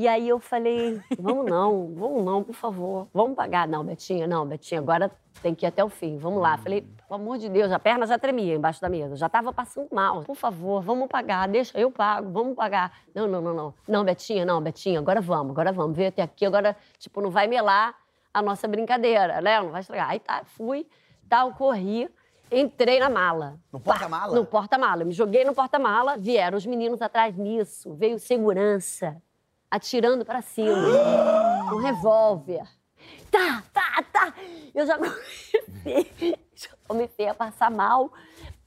[0.00, 3.06] E aí eu falei, vamos não, vamos não, por favor.
[3.12, 3.68] Vamos pagar.
[3.68, 5.10] Não, Betinha, não, Betinha, agora
[5.42, 6.16] tem que ir até o fim.
[6.16, 6.56] Vamos lá.
[6.56, 9.14] Falei, pelo amor de Deus, a perna já tremia embaixo da mesa.
[9.14, 10.22] Já tava passando mal.
[10.22, 12.96] Por favor, vamos pagar, deixa, eu pago, vamos pagar.
[13.14, 13.74] Não, não, não, não.
[13.86, 15.94] Não, Betinha, não, Betinha, agora vamos, agora vamos.
[15.94, 17.94] Veio até aqui, agora, tipo, não vai melar
[18.32, 19.60] a nossa brincadeira, né?
[19.60, 20.08] Não vai estragar.
[20.08, 20.86] Aí tá, fui,
[21.28, 22.08] tal, corri.
[22.50, 23.60] Entrei na mala.
[23.70, 24.34] No porta-mala?
[24.34, 25.04] No porta-mala.
[25.04, 27.94] Me joguei no porta-mala, vieram os meninos atrás nisso.
[27.94, 29.22] Veio segurança,
[29.70, 30.76] atirando pra cima.
[31.72, 32.64] um revólver.
[33.30, 34.34] Tá, tá, tá.
[34.74, 34.98] Eu já
[35.78, 38.12] comecei, já comecei a passar mal.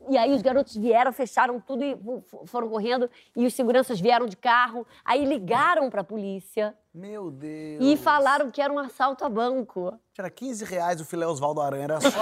[0.10, 1.98] E aí os garotos vieram, fecharam tudo e
[2.46, 3.10] foram correndo.
[3.38, 4.86] E os seguranças vieram de carro.
[5.06, 7.82] Aí ligaram pra polícia Meu Deus.
[7.86, 9.98] e falaram que era um assalto a banco.
[10.18, 12.10] Era 15 reais o filé Oswaldo Aranha, era só...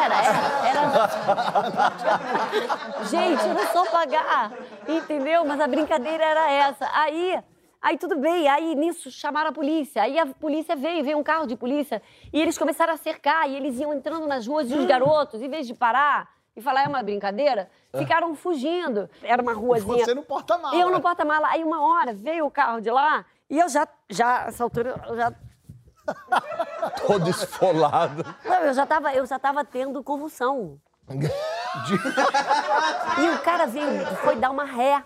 [0.00, 0.80] Era, era, era.
[3.06, 4.52] Gente, era só pagar,
[4.88, 5.44] entendeu?
[5.44, 6.88] Mas a brincadeira era essa.
[6.94, 7.38] Aí,
[7.80, 10.02] aí tudo bem, aí nisso chamaram a polícia.
[10.02, 13.56] Aí a polícia veio, veio um carro de polícia e eles começaram a cercar e
[13.56, 16.88] eles iam entrando nas ruas e os garotos, em vez de parar e falar é
[16.88, 19.08] uma brincadeira, ficaram fugindo.
[19.22, 20.04] Era uma ruazinha.
[20.04, 20.76] Você no porta-mala.
[20.76, 21.48] Eu no porta-mala.
[21.48, 25.16] Aí uma hora veio o carro de lá e eu já, já, essa altura, eu
[25.16, 25.32] já
[27.06, 28.24] Todo esfolado.
[28.44, 30.78] não, eu já tava, eu já tava tendo convulsão.
[33.20, 35.04] E o cara veio, foi dar uma ré.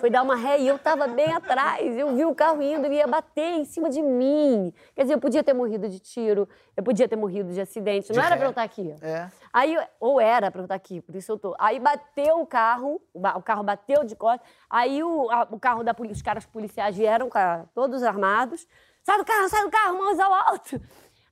[0.00, 1.96] Foi dar uma ré e eu tava bem atrás.
[1.96, 4.72] Eu vi o carro indo, ele ia bater em cima de mim.
[4.94, 8.08] Quer dizer, eu podia ter morrido de tiro, eu podia ter morrido de acidente.
[8.10, 8.36] Não De era ré.
[8.36, 8.94] pra eu estar aqui.
[9.02, 9.28] É.
[9.52, 11.54] Aí, ou era pra eu estar aqui, por isso eu tô.
[11.58, 14.48] Aí bateu o carro, o, carro bateu de costas.
[14.70, 18.66] Aí o, a- o carro da polícia, os caras policiais vieram com a- todos armados.
[19.02, 20.80] Sai do carro, sai do carro, mãos ao alto.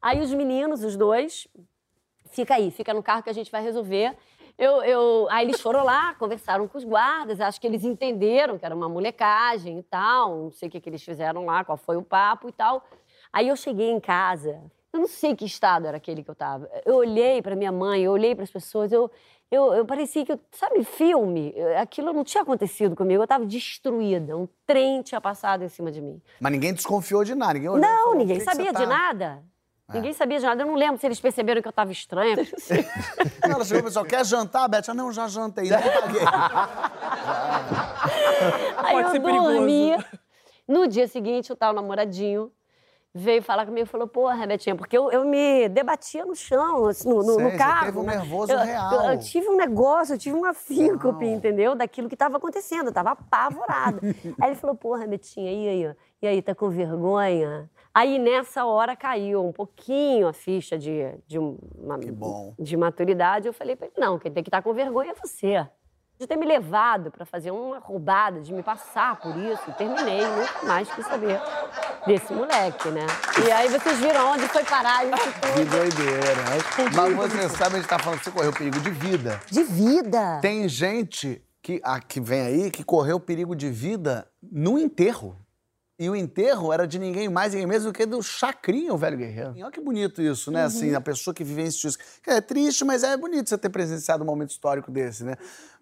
[0.01, 1.49] Aí os meninos, os dois,
[2.31, 4.17] fica aí, fica no carro que a gente vai resolver.
[4.63, 5.27] Eu, eu...
[5.29, 8.89] Aí eles foram lá, conversaram com os guardas, acho que eles entenderam que era uma
[8.89, 12.49] molecagem e tal, não sei o que, que eles fizeram lá, qual foi o papo
[12.49, 12.85] e tal.
[13.33, 16.71] Aí eu cheguei em casa, eu não sei que estado era aquele que eu estava.
[16.87, 19.11] Eu olhei para minha mãe, eu olhei para as pessoas, eu,
[19.51, 24.37] eu, eu parecia que, eu, sabe, filme, aquilo não tinha acontecido comigo, eu estava destruída,
[24.37, 26.23] um trem tinha passado em cima de mim.
[26.39, 28.79] Mas ninguém desconfiou de nada, ninguém olhou Não, falou, ninguém "Por que que sabia você
[28.79, 29.43] de tá?" nada.
[29.95, 30.63] Ninguém sabia de nada.
[30.63, 32.37] Eu não lembro se eles perceberam que eu estava estranha.
[33.43, 34.85] Ela chegou e falou, quer jantar, Beth?
[34.89, 36.23] Ah, não, já jantei, não paguei.
[38.79, 39.53] Aí Pode eu perigoso.
[39.57, 39.97] dormi.
[40.67, 42.51] No dia seguinte, o tal namoradinho
[43.15, 47.09] veio falar comigo e falou, pô, Rebetinha, porque eu, eu me debatia no chão, assim,
[47.09, 47.85] no, no, Sei, no você carro.
[47.87, 48.17] teve um né?
[48.17, 48.93] nervoso eu, real.
[48.93, 51.75] Eu, eu tive um negócio, eu tive uma síncope, entendeu?
[51.75, 54.01] Daquilo que estava acontecendo, eu tava apavorada.
[54.41, 55.97] aí ele falou, pô, Rebetinha, e aí?
[56.23, 57.69] E aí, tá com vergonha?
[57.95, 62.11] Aí, nessa hora, caiu um pouquinho a ficha de, de, uma, Que
[62.59, 63.47] de maturidade.
[63.47, 65.67] Eu falei pra ele, não, quem tem que estar com vergonha é você.
[66.19, 69.73] De ter me levado para fazer uma roubada, de me passar por isso.
[69.77, 71.41] Terminei, nunca mais quis saber
[72.07, 73.05] desse moleque, né?
[73.45, 75.13] E aí vocês viram onde foi parar isso
[75.53, 75.71] Que tudo.
[75.71, 76.43] doideira.
[76.95, 79.41] Mas você sabe, a gente tá falando que você correu perigo de vida.
[79.51, 80.39] De vida.
[80.41, 85.37] Tem gente que, ah, que vem aí que correu perigo de vida no enterro.
[86.03, 89.17] E o enterro era de ninguém mais, ninguém menos do que do Chacrinha, o velho
[89.17, 89.55] guerreiro.
[89.57, 90.65] Olha que bonito isso, né?
[90.65, 91.99] Assim, a pessoa que vivenciou isso.
[92.27, 95.37] É triste, mas é bonito você ter presenciado um momento histórico desse, né?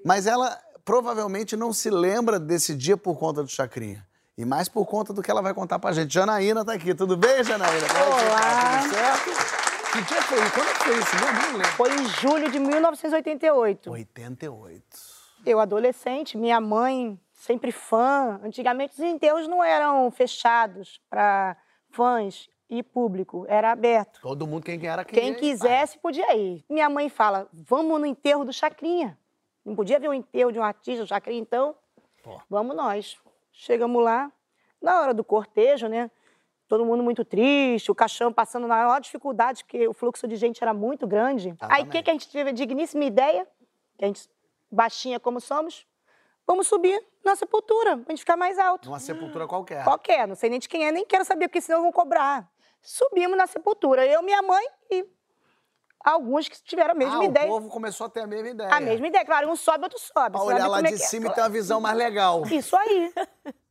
[0.05, 4.07] Mas ela provavelmente não se lembra desse dia por conta do Chacrinha.
[4.37, 6.13] E mais por conta do que ela vai contar pra gente.
[6.13, 6.95] Janaína tá aqui.
[6.95, 7.87] Tudo bem, Janaína?
[7.87, 8.05] É tá?
[8.05, 8.83] Olá.
[8.83, 9.93] Tudo certo?
[9.93, 10.51] Que dia foi?
[10.51, 11.17] Quando é que foi isso?
[11.17, 11.73] Não, não lembro.
[11.73, 13.91] Foi em julho de 1988.
[13.91, 14.83] 88.
[15.47, 18.41] Eu, adolescente, minha mãe, sempre fã.
[18.45, 21.57] Antigamente, os enterros não eram fechados para
[21.91, 24.21] fãs e público, era aberto.
[24.21, 26.65] Todo mundo, quem era quem Quem quisesse podia ir.
[26.69, 29.19] Minha mãe fala: vamos no enterro do Chacrinha.
[29.65, 31.75] Não podia ver o enterro de um artista, o Chacrinha, então
[32.49, 33.19] vamos nós.
[33.53, 34.31] Chegamos lá,
[34.81, 36.11] na hora do cortejo, né?
[36.69, 40.63] Todo mundo muito triste, o caixão passando na maior dificuldade, porque o fluxo de gente
[40.63, 41.55] era muito grande.
[41.61, 43.47] Aí o que, que a gente teve a digníssima ideia?
[43.99, 44.31] Que a gente,
[44.71, 45.85] baixinha como somos,
[46.51, 48.87] vamos subir na sepultura, pra gente ficar mais alto.
[48.87, 49.85] Numa sepultura qualquer.
[49.85, 52.51] Qualquer, não sei nem de quem é, nem quero saber, porque senão vão cobrar.
[52.83, 55.07] Subimos na sepultura, eu, minha mãe e
[56.05, 57.47] alguns que tiveram a mesma ah, ideia.
[57.47, 58.75] o povo começou a ter a mesma ideia.
[58.75, 60.33] A mesma ideia, claro, um sobe, outro sobe.
[60.33, 60.97] Pra olhar lá é de é.
[60.97, 62.45] cima e ter uma visão mais legal.
[62.47, 63.13] Isso aí.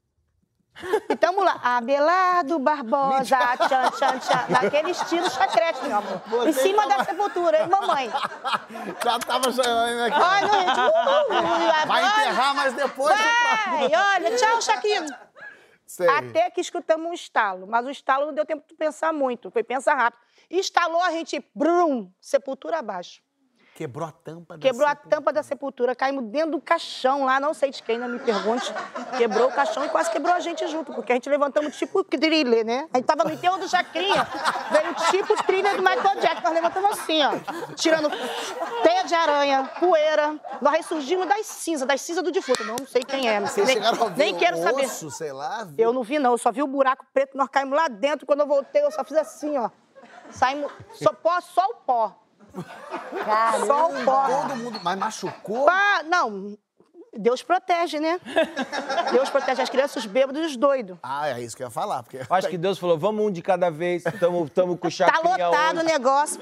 [1.10, 6.22] E tamo lá, Abelardo Barbosa, tchan, tchan, tchan, naquele estilo chacrete, meu amor.
[6.30, 8.10] Você em cima tava- da sepultura, hein, mamãe?
[9.04, 10.20] Já tava chorando aqui.
[10.22, 13.18] Olha, gente, uh, uh, Vai enterrar, mas depois...
[13.18, 15.06] Vai, olha, tchau, Chaquinho.
[15.86, 16.08] Sei.
[16.08, 19.64] Até que escutamos um estalo, mas o estalo não deu tempo de pensar muito, foi
[19.64, 20.22] pensar rápido.
[20.50, 23.22] Instalou a gente, brum, sepultura abaixo.
[23.80, 25.16] Quebrou a tampa da Quebrou a sepultura.
[25.16, 28.74] tampa da sepultura, caímos dentro do caixão lá, não sei de quem, não me pergunte.
[29.18, 32.66] Quebrou o caixão e quase quebrou a gente junto, porque a gente levantamos tipo thriller,
[32.66, 32.90] né?
[32.94, 34.28] A gente tava no enterro do Chacrinha,
[34.70, 37.32] veio tipo thriller do Michael Jackson, nós levantamos assim, ó,
[37.76, 38.10] tirando
[38.84, 43.30] teia de aranha, poeira, nós ressurgimos das cinzas, das cinzas do defunto, não sei quem
[43.30, 44.86] é, não sei, nem, a nem quero o saber.
[44.88, 45.64] osso, sei lá?
[45.64, 45.76] viu?
[45.78, 46.32] Eu não vi, não.
[46.32, 48.26] Eu só vi o buraco preto, nós caímos lá dentro.
[48.26, 49.70] Quando eu voltei, eu só fiz assim, ó.
[50.30, 50.70] Saímos.
[50.96, 52.16] Só pó, só o pó.
[53.66, 54.28] Só o pó.
[54.28, 54.80] Todo mundo...
[54.84, 55.66] Mas machucou?
[55.66, 56.58] Pá, não.
[57.18, 58.20] Deus protege, né?
[59.12, 60.98] Deus protege as crianças, os bêbados e os doidos.
[61.02, 62.20] Ah, é isso que eu ia falar, porque...
[62.30, 65.48] Acho que Deus falou, vamos um de cada vez, tamo, tamo com o Tá chacrinha
[65.48, 65.88] lotado o hoje.
[65.88, 66.42] negócio.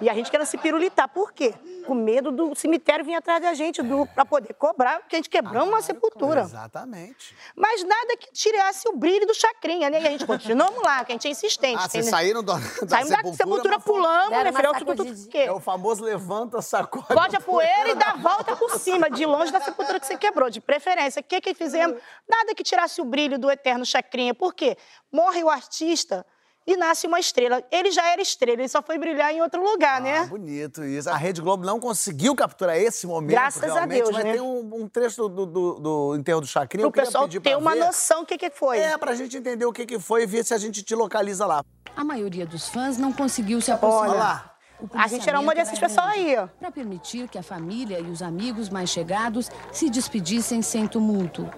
[0.00, 1.08] E a gente querendo se pirulitar.
[1.08, 1.54] Por quê?
[1.86, 5.30] Com medo do cemitério vir atrás da gente, do, pra poder cobrar, porque a gente
[5.30, 6.40] quebramos uma sepultura.
[6.40, 7.36] Exatamente.
[7.54, 10.00] Mas nada que tirasse o brilho do chacrinha, né?
[10.02, 11.76] E a gente continuamos lá, que a gente é insistente.
[11.80, 14.72] Ah, vocês saíram do, da Saímos da sepultura, pulamos, né, filho?
[14.72, 15.28] sacudidinha.
[15.30, 15.38] Quê?
[15.38, 17.06] É o famoso levanta, sacode.
[17.06, 20.18] Sacode a poeira e dá a volta por cima, de longe da sepultura que você
[20.18, 21.20] quebrou, de preferência.
[21.20, 21.96] O que que fizemos?
[22.28, 24.34] Nada que tirasse o brilho do eterno chacrinha.
[24.34, 24.76] Por quê?
[25.10, 26.26] Morre o artista
[26.66, 27.62] e nasce uma estrela.
[27.72, 30.24] Ele já era estrela, ele só foi brilhar em outro lugar, Ah, né?
[30.26, 31.10] bonito isso.
[31.10, 34.32] A Rede Globo não conseguiu capturar esse momento, Graças a realmente, Deus, mas né?
[34.32, 36.86] tem um, um trecho do, do, do enterro do Chacrinha.
[36.86, 37.80] O pessoal pedir ter uma ver.
[37.80, 38.78] noção do que, que foi.
[38.78, 41.46] É, pra gente entender o que, que foi e ver se a gente te localiza
[41.46, 41.64] lá.
[41.96, 44.16] A maioria dos fãs não conseguiu se Olha aproximar.
[44.16, 44.51] lá.
[44.94, 46.36] A gente era uma dessas pessoas aí.
[46.58, 51.48] Para permitir que a família e os amigos mais chegados se despedissem sem tumulto.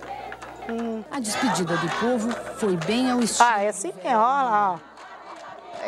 [1.11, 3.49] A despedida do povo foi bem ao estilo.
[3.49, 4.94] Ah, é assim mesmo, olha lá, ó.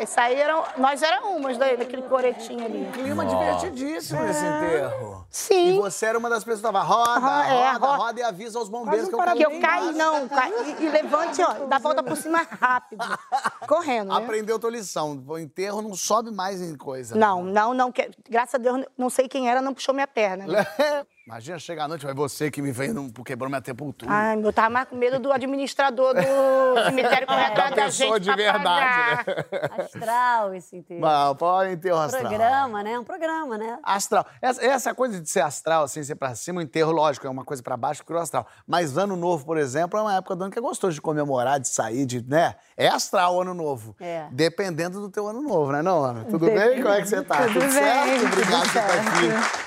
[0.01, 2.89] Esse aí eram, nós éramos umas da- daquele coretinho ali.
[2.93, 5.25] Clima divertidíssimo esse enterro.
[5.29, 5.75] Sim.
[5.75, 7.97] E você era uma das pessoas que tava roda, é, roda, roda.
[7.97, 9.41] roda e avisa aos bombeiros que eu Que caí.
[9.41, 13.03] eu caí, não, caí, e, e levante, ó, dá a volta por cima rápido.
[13.67, 14.23] Correndo, né?
[14.23, 15.23] Aprendeu tua lição.
[15.27, 17.15] O enterro não sobe mais em coisa.
[17.15, 17.91] Não, não, não.
[17.91, 20.45] que- graças a Deus, não sei quem era, não puxou minha perna.
[20.47, 20.65] né?
[21.27, 24.09] Imagina chegar à noite, vai você que me veio, num- quebrou minha sepultura.
[24.09, 26.21] Ai, eu tava mais com medo do administrador do
[26.87, 29.25] cemitério correr atrás Da gente de verdade, pagar.
[29.27, 29.83] né?
[29.83, 31.01] Astral esse enterro.
[31.01, 32.27] Mas, pô, enterro astral.
[32.29, 32.97] Programa, né?
[32.97, 33.77] Um programa, né?
[33.83, 34.25] Astral.
[34.41, 37.43] Essa, essa coisa de ser astral, assim, ser pra cima, o enterro, lógico, é uma
[37.43, 38.47] coisa pra baixo que o astral.
[38.65, 41.59] Mas ano novo, por exemplo, é uma época do ano que é gostoso de comemorar,
[41.59, 42.55] de sair, de, né?
[42.77, 43.93] É astral o ano novo.
[43.99, 44.27] É.
[44.31, 46.23] Dependendo do teu ano novo, né, não, Ana?
[46.23, 46.81] Tudo bem?
[46.81, 47.47] Como é que você tá?
[47.47, 48.13] Tudo bem, certo?
[48.21, 49.66] tudo Obrigado por estar aqui.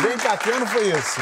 [0.00, 1.20] Vem ano foi isso?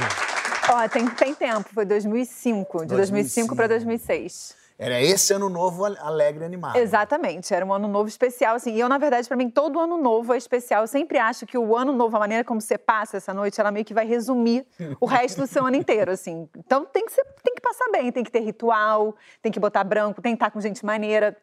[0.68, 4.54] Ó, tem, tem tempo, foi 2005, de 2005 para 2006.
[4.78, 6.76] Era esse ano novo alegre e animado.
[6.76, 8.74] Exatamente, era um ano novo especial, assim.
[8.74, 10.84] E eu, na verdade, para mim, todo ano novo é especial.
[10.84, 13.70] Eu sempre acho que o ano novo, a maneira como você passa essa noite, ela
[13.70, 14.64] meio que vai resumir
[14.98, 16.48] o resto do seu ano inteiro, assim.
[16.56, 19.84] Então tem que, ser, tem que passar bem, tem que ter ritual, tem que botar
[19.84, 21.36] branco, tem que estar com gente maneira.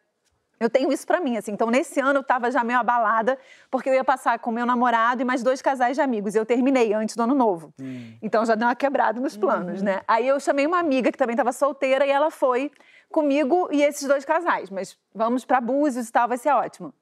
[0.60, 1.52] Eu tenho isso pra mim, assim.
[1.52, 3.38] Então, nesse ano, eu tava já meio abalada,
[3.70, 6.34] porque eu ia passar com meu namorado e mais dois casais de amigos.
[6.34, 7.72] E eu terminei antes do ano novo.
[8.20, 10.00] Então, já deu uma quebrada nos planos, né?
[10.06, 12.70] Aí, eu chamei uma amiga que também tava solteira e ela foi
[13.10, 14.70] comigo e esses dois casais.
[14.70, 16.92] Mas vamos pra Búzios e tal, vai ser ótimo.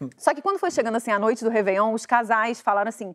[0.16, 3.14] Só que quando foi chegando, assim, a noite do Réveillon, os casais falaram assim...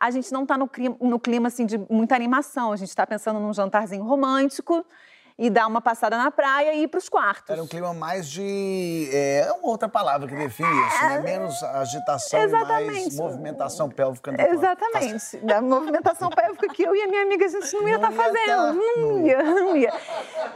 [0.00, 2.70] A gente não tá no clima, no clima assim, de muita animação.
[2.70, 4.86] A gente tá pensando num jantarzinho romântico
[5.38, 7.48] e dar uma passada na praia e ir pros quartos.
[7.48, 9.08] Era um clima mais de.
[9.12, 11.20] É uma outra palavra que define isso, né?
[11.20, 13.16] Menos agitação e mais Exatamente.
[13.16, 14.32] movimentação pélvica.
[14.32, 14.40] no.
[14.40, 15.36] Exatamente.
[15.38, 18.16] Da movimentação pélvica que eu e a minha amiga, a gente não ia estar ia
[18.16, 18.46] fazendo.
[18.46, 18.72] tá.
[18.72, 19.92] Não ia, não ia.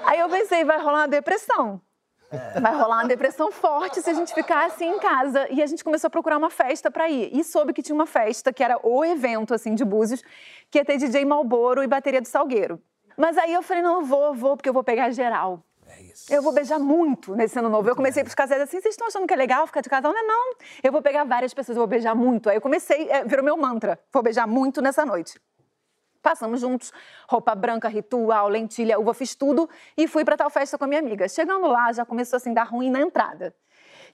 [0.05, 1.81] Aí eu pensei, vai rolar uma depressão.
[2.61, 5.47] Vai rolar uma depressão forte se a gente ficar assim em casa.
[5.51, 7.29] E a gente começou a procurar uma festa para ir.
[7.31, 10.23] E soube que tinha uma festa, que era o evento, assim, de Búzios,
[10.71, 12.81] que ia ter DJ Malboro e bateria do Salgueiro.
[13.17, 15.63] Mas aí eu falei, não, eu vou, vou, porque eu vou pegar geral.
[16.31, 17.89] Eu vou beijar muito nesse ano novo.
[17.89, 20.13] Eu comecei pros casais assim, vocês estão achando que é legal ficar de casal?
[20.13, 20.55] Não é não.
[20.83, 22.49] Eu vou pegar várias pessoas, eu vou beijar muito.
[22.49, 23.99] Aí eu comecei, é, virou meu mantra.
[24.13, 25.41] Vou beijar muito nessa noite.
[26.23, 26.93] Passamos juntos,
[27.29, 31.01] roupa branca, ritual, lentilha, uva, fiz tudo e fui pra tal festa com a minha
[31.01, 31.29] amiga.
[31.29, 33.55] Chegando lá, já começou assim, dar ruim na entrada.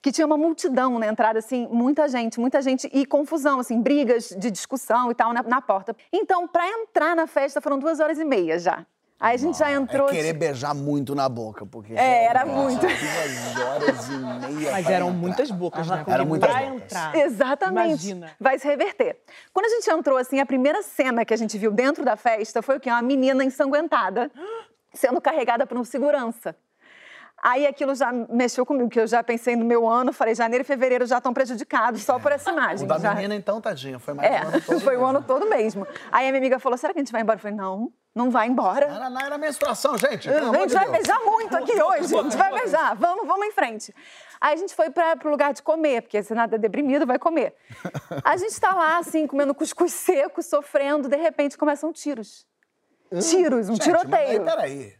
[0.00, 4.28] Que tinha uma multidão na entrada, assim, muita gente, muita gente e confusão, assim, brigas
[4.28, 5.96] de discussão e tal na, na porta.
[6.12, 8.87] Então, pra entrar na festa foram duas horas e meia já.
[9.20, 10.08] Aí a gente já entrou.
[10.08, 11.92] É querer beijar muito na boca, porque.
[11.92, 12.87] É, era nossa, muito.
[12.87, 14.70] Duas horas e meia.
[14.70, 15.20] Mas eram entrar.
[15.20, 16.04] muitas bocas, né?
[16.06, 16.82] Era muitas pra bocas.
[16.82, 17.16] entrar.
[17.16, 17.88] Exatamente.
[17.88, 18.30] Imagina.
[18.38, 19.18] Vai se reverter.
[19.52, 22.62] Quando a gente entrou, assim, a primeira cena que a gente viu dentro da festa
[22.62, 22.90] foi o quê?
[22.90, 24.30] Uma menina ensanguentada
[24.92, 26.54] sendo carregada por um segurança.
[27.42, 30.64] Aí aquilo já mexeu comigo, que eu já pensei no meu ano, falei, janeiro e
[30.64, 32.85] fevereiro já estão prejudicados só por essa imagem.
[32.85, 33.14] O da já...
[33.14, 34.81] menina, então, tadinha, foi mais É, um ano todo.
[34.83, 35.07] foi o mesmo.
[35.07, 35.87] ano todo mesmo.
[36.11, 37.37] Aí a minha amiga falou, será que a gente vai embora?
[37.37, 38.87] Eu falei, não, não vai embora.
[38.87, 40.29] Era, não, era menstruação, gente.
[40.29, 42.96] A gente vai beijar muito aqui hoje, a gente vai beijar.
[42.96, 43.94] Vamos, vamos em frente.
[44.40, 47.18] Aí a gente foi para o lugar de comer, porque se nada é deprimido, vai
[47.18, 47.55] comer.
[48.24, 52.46] A gente está lá, assim, comendo cuscuz seco, sofrendo, de repente começam tiros.
[53.31, 54.11] Tiros, um Gente, tiroteio.
[54.11, 54.94] Mas aí, peraí.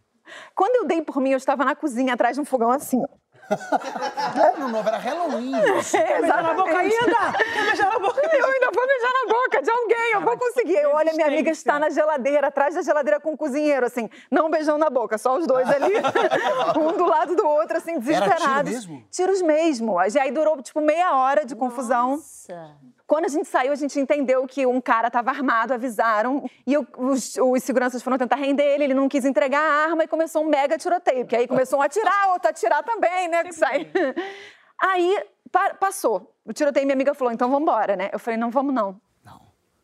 [0.55, 3.09] Quando eu dei por mim, eu estava na cozinha, atrás de um fogão assim, ó.
[4.59, 5.53] Ano novo, era Halloween.
[5.63, 7.33] Beijar na boca ainda?
[7.33, 10.77] Quer beijar na boca Eu ainda vou beijar na boca de alguém, eu vou conseguir.
[10.77, 14.09] Eu olho, a minha amiga está na geladeira, atrás da geladeira com o cozinheiro, assim,
[14.31, 15.95] não beijando na boca, só os dois ali,
[16.79, 18.71] um do lado do outro, assim, Era tiro desesperados.
[18.73, 19.05] mesmo?
[19.11, 19.99] Tiros mesmo.
[19.99, 22.17] Aí durou, tipo, meia hora de confusão.
[22.17, 22.77] Nossa.
[23.09, 27.37] Quando a gente saiu, a gente entendeu que um cara estava armado, avisaram, e os,
[27.39, 30.47] os seguranças foram tentar render ele, ele não quis entregar a arma e começou um
[30.47, 33.43] mega tiroteio, que aí começou um a atirar, outro a atirar também, né?
[33.43, 33.91] Que sai.
[34.81, 36.33] Aí pa- passou.
[36.45, 38.11] O tiroteio, minha amiga falou, então vamos embora, né?
[38.13, 39.01] Eu falei, não, vamos não.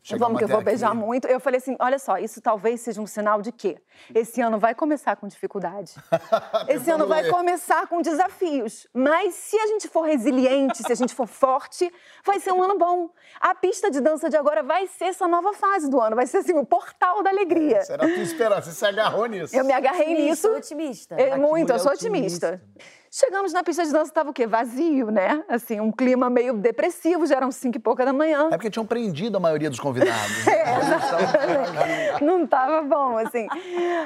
[0.07, 0.99] Chegamos Vamos que eu vou beijar aqui.
[0.99, 1.27] muito.
[1.27, 3.79] Eu falei assim, olha só, isso talvez seja um sinal de quê?
[4.15, 5.95] Esse ano vai começar com dificuldade.
[6.69, 8.87] Esse ano vai começar com desafios.
[8.93, 11.91] Mas se a gente for resiliente, se a gente for forte,
[12.23, 13.09] vai ser um ano bom.
[13.41, 16.15] A pista de dança de agora vai ser essa nova fase do ano.
[16.15, 17.81] Vai ser assim, o portal da alegria.
[17.89, 19.57] Era a tua esperança, você se agarrou nisso.
[19.57, 20.59] Eu me agarrei Otimista, nisso.
[20.59, 21.15] otimista.
[21.19, 22.61] É, que muito, eu sou otimista.
[23.17, 24.45] Chegamos na pista de dança, tava o quê?
[24.45, 25.45] Vazio, né?
[25.49, 28.49] Assim, um clima meio depressivo, já eram cinco e pouca da manhã.
[28.49, 30.45] É porque tinham prendido a maioria dos convidados.
[30.51, 32.25] É, exatamente.
[32.25, 33.47] Não tava bom, assim.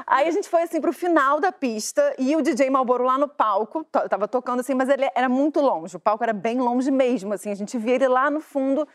[0.06, 3.28] Aí a gente foi, assim, pro final da pista e o DJ Malboro lá no
[3.28, 5.96] palco, tava tocando, assim, mas ele era muito longe.
[5.96, 7.50] O palco era bem longe mesmo, assim.
[7.50, 8.86] A gente via ele lá no fundo.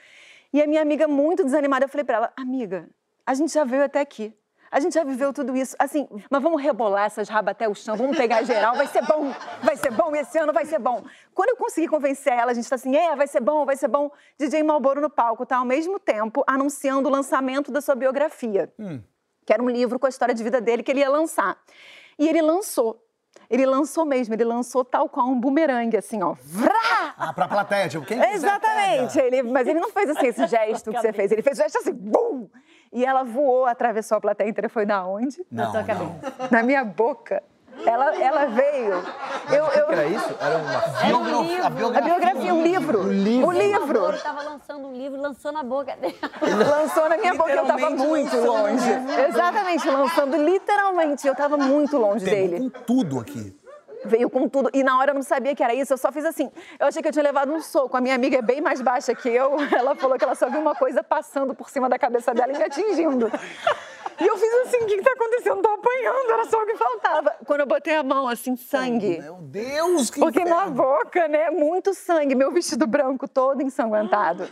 [0.53, 2.87] E a minha amiga, muito desanimada, eu falei pra ela, amiga,
[3.25, 4.31] a gente já veio até aqui.
[4.73, 5.75] A gente já viveu tudo isso.
[5.77, 9.31] Assim, mas vamos rebolar essas rabas até o chão, vamos pegar geral, vai ser bom,
[9.61, 11.03] vai ser bom, esse ano vai ser bom.
[11.31, 13.87] Quando eu consegui convencer ela, a gente tá assim, é, vai ser bom, vai ser
[13.87, 14.11] bom.
[14.35, 18.73] DJ Malboro no palco tá ao mesmo tempo anunciando o lançamento da sua biografia,
[19.45, 21.55] que era um livro com a história de vida dele que ele ia lançar.
[22.17, 22.99] E ele lançou.
[23.49, 26.35] Ele lançou mesmo, ele lançou tal qual um bumerangue, assim, ó.
[26.41, 27.13] Vrá!
[27.15, 29.19] Ah, pra plateia, tipo, quem Exatamente.
[29.19, 31.31] Ele, mas ele não fez assim esse gesto que você fez.
[31.31, 32.49] Ele fez o gesto assim, bum!
[32.93, 34.69] E ela voou, atravessou a plateia inteira.
[34.69, 35.43] Foi da onde?
[35.51, 35.87] Não, tua não.
[35.87, 36.49] cabeça.
[36.51, 37.41] Na minha boca.
[37.85, 39.03] Ela, ela veio.
[39.51, 40.35] Eu, eu, Era isso?
[40.39, 41.65] Era uma Era um livro.
[41.65, 42.13] A biografia.
[42.13, 42.99] a biografia, um livro.
[42.99, 43.47] O livro.
[44.03, 46.13] O Ele tava lançando um livro, lançou na boca dela.
[46.69, 48.89] Lançou na minha boca, eu tava Literalmente muito longe.
[49.27, 51.27] Exatamente, lançando literalmente.
[51.27, 52.51] Eu tava muito longe dele.
[52.51, 53.62] Pegou com tudo aqui.
[54.05, 54.69] Veio com tudo.
[54.73, 56.51] E na hora eu não sabia que era isso, eu só fiz assim.
[56.79, 57.95] Eu achei que eu tinha levado um soco.
[57.95, 59.55] A minha amiga é bem mais baixa que eu.
[59.75, 62.57] Ela falou que ela só viu uma coisa passando por cima da cabeça dela e
[62.57, 63.31] me atingindo.
[64.19, 65.61] E eu fiz assim: o que, que tá acontecendo?
[65.61, 67.35] Tô apanhando, era só o que faltava.
[67.45, 69.19] Quando eu botei a mão, assim, sangue.
[69.19, 71.49] Meu Deus, que Porque na boca, né?
[71.49, 74.47] Muito sangue, meu vestido branco todo ensanguentado.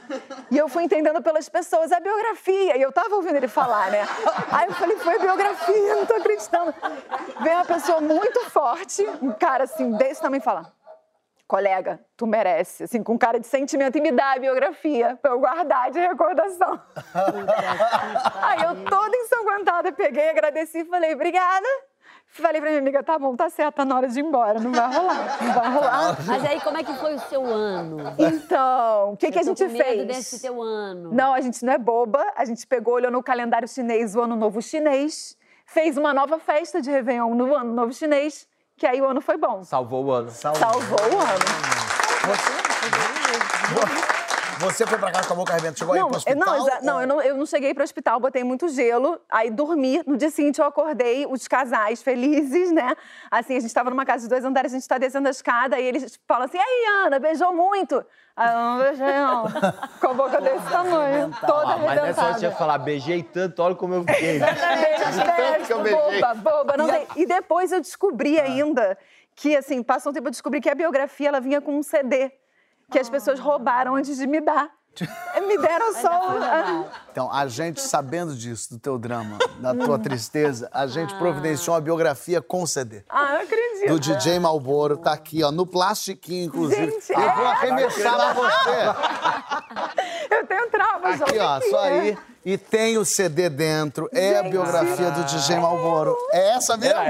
[0.50, 2.78] E eu fui entendendo pelas pessoas a biografia.
[2.78, 4.08] E eu tava ouvindo ele falar, né?
[4.52, 6.74] Aí eu falei, foi biografia, não tô acreditando.
[7.42, 9.06] Vem uma pessoa muito forte,
[9.42, 10.72] cara assim, desse tamanho, e fala.
[11.48, 15.40] Colega, tu merece, assim, com cara de sentimento, e me dá a biografia pra eu
[15.40, 16.80] guardar de recordação.
[18.42, 21.68] Aí eu toda ensanguentada, peguei, agradeci e falei, obrigada.
[22.28, 24.72] Falei pra minha amiga, tá bom, tá certo, tá na hora de ir embora, não
[24.72, 26.18] vai rolar, não vai rolar.
[26.26, 27.98] Mas aí, como é que foi o seu ano?
[28.18, 30.08] Então, o que, que a gente com medo fez?
[30.08, 31.12] desse teu ano.
[31.12, 32.26] Não, a gente não é boba.
[32.38, 36.82] A gente pegou, olhou no calendário chinês o Ano Novo Chinês, fez uma nova festa
[36.82, 39.64] de Réveillon no Ano Novo Chinês, que aí o ano foi bom.
[39.64, 40.32] Salvou o ano.
[40.32, 41.46] Salvou o ano.
[42.22, 44.01] Você
[44.70, 46.46] foi pra casa com a boca arrebentada, chegou aí Não, pro eu- hospital?
[46.46, 49.20] não, exa- não, ou- eu não, eu não cheguei para o hospital, botei muito gelo,
[49.30, 50.02] aí dormi.
[50.06, 52.96] No dia seguinte eu acordei, os casais felizes, né?
[53.30, 55.80] Assim, a gente estava numa casa de dois andares, a gente está descendo a escada,
[55.80, 58.04] e eles falam assim: aí, Ana, beijou muito?
[58.36, 59.44] Aí eu não beijei, não.
[60.00, 62.40] Com a boca desse tamanho, toda Ah, mas nessa hora arrebentada.
[62.40, 64.40] tinha que falar, beijei tanto, olha como eu fiquei.
[65.66, 66.22] Que eu beijei.
[66.22, 66.78] boba, boba.
[66.78, 67.08] Não tem.
[67.18, 68.98] E depois eu descobri ainda
[69.36, 72.32] que, assim, passou um tempo eu descobri que a biografia ela vinha com um CD
[72.92, 74.70] que as pessoas roubaram antes de me dar.
[75.48, 76.10] Me deram só.
[76.12, 81.76] ah, Então, a gente, sabendo disso, do teu drama, da tua tristeza, a gente providenciou
[81.76, 83.02] uma biografia com CD.
[83.10, 83.88] Ah, eu acredito.
[83.88, 86.92] Do DJ Malboro, tá aqui, ó, no plastiquinho, inclusive.
[86.92, 87.48] Gente, eu vou é?
[87.48, 90.02] arremessar pra você.
[90.36, 91.22] Eu tenho traumas.
[91.22, 92.18] Aqui, ó, só aí.
[92.44, 94.10] E tem o CD dentro.
[94.14, 96.16] É a biografia do DJ Malboro.
[96.32, 97.00] É essa mesmo?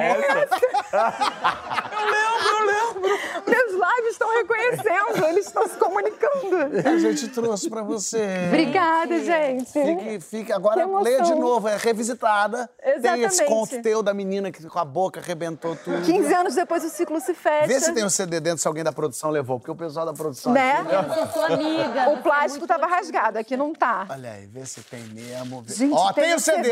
[3.48, 6.58] Meus lábios estão reconhecendo, eles estão se comunicando.
[6.88, 8.22] A gente trouxe pra você.
[8.48, 9.72] Obrigada, gente.
[9.72, 10.54] Fique, fique.
[10.54, 12.70] Agora Que lê de novo, é revisitada.
[12.82, 13.46] Tem esse Exatamente.
[13.46, 16.02] conto teu da menina que com a boca arrebentou tudo.
[16.02, 17.68] 15 anos depois o ciclo se fecha.
[17.68, 20.14] Vê se tem o CD dentro, se alguém da produção levou, porque o pessoal da
[20.14, 20.52] produção.
[20.54, 20.78] Né?
[20.78, 22.10] aqui- Eu sou sua amiga.
[22.12, 24.06] O plástico tava rasgado, aqui não tá.
[24.10, 25.64] Olha aí, vê se tem mesmo.
[25.68, 26.70] Gente, Ó, tem, o CD.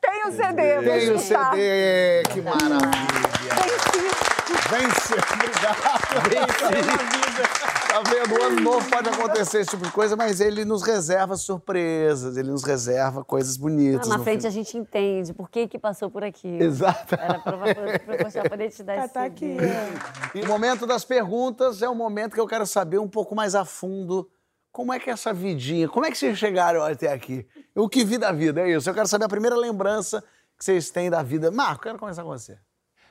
[0.00, 1.18] Tem o CD, Tem o.
[1.18, 2.22] CD.
[2.32, 2.80] Que maravilha.
[3.62, 4.33] Tem sim.
[4.70, 5.14] Vence.
[5.32, 6.28] Obrigado.
[6.28, 7.74] Vence na vida.
[7.88, 8.34] Tá vendo?
[8.40, 12.50] O ano novo pode acontecer esse tipo de coisa, mas ele nos reserva surpresas, ele
[12.50, 14.08] nos reserva coisas bonitas.
[14.08, 14.46] Na no frente fim.
[14.48, 16.48] a gente entende por que que passou por aqui.
[16.48, 17.14] Exato.
[17.14, 19.26] Era pra, pra, pra, pra poder te dar esse Tá CD.
[19.26, 19.56] aqui.
[20.34, 23.54] E o momento das perguntas é o momento que eu quero saber um pouco mais
[23.54, 24.28] a fundo
[24.72, 27.46] como é que é essa vidinha, como é que vocês chegaram até aqui?
[27.76, 28.90] O que vi da vida, é isso.
[28.90, 30.20] Eu quero saber a primeira lembrança
[30.58, 31.48] que vocês têm da vida.
[31.52, 32.58] Marco, quero começar com você.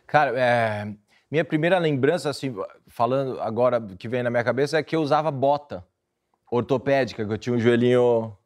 [0.05, 0.93] Cara, é,
[1.33, 2.53] minha primeira lembrança, assim,
[2.85, 5.83] falando agora que vem na minha cabeça, é que eu usava bota
[6.51, 8.37] ortopédica, que eu tinha um joelhinho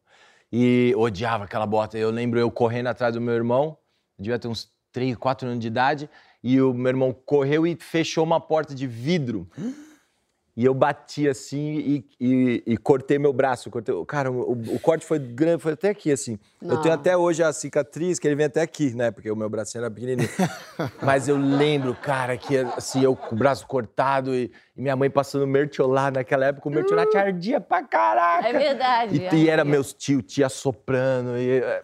[0.49, 1.97] e odiava aquela bota.
[1.97, 3.77] Eu lembro eu correndo atrás do meu irmão,
[4.17, 6.09] devia ter uns 3, 4 anos de idade,
[6.41, 9.49] e o meu irmão correu e fechou uma porta de vidro.
[10.57, 13.69] E eu bati assim e, e- e cortei meu braço.
[13.69, 16.39] Cortei, cara, o, o corte foi grande, foi até aqui, assim.
[16.59, 16.99] Eu tenho Não.
[16.99, 19.11] até hoje a cicatriz, que ele vem até aqui, né?
[19.11, 20.27] Porque o meu bracinho era pequenininho.
[21.03, 25.11] Mas eu lembro, cara, que assim, eu com o braço cortado e, e minha mãe
[25.11, 26.67] passando mertiolate naquela época.
[26.67, 28.47] O mertiolate ardia pra caraca.
[28.47, 29.15] É verdade.
[29.31, 31.37] E, e era meus tio, tia soprando.
[31.37, 31.83] E, é,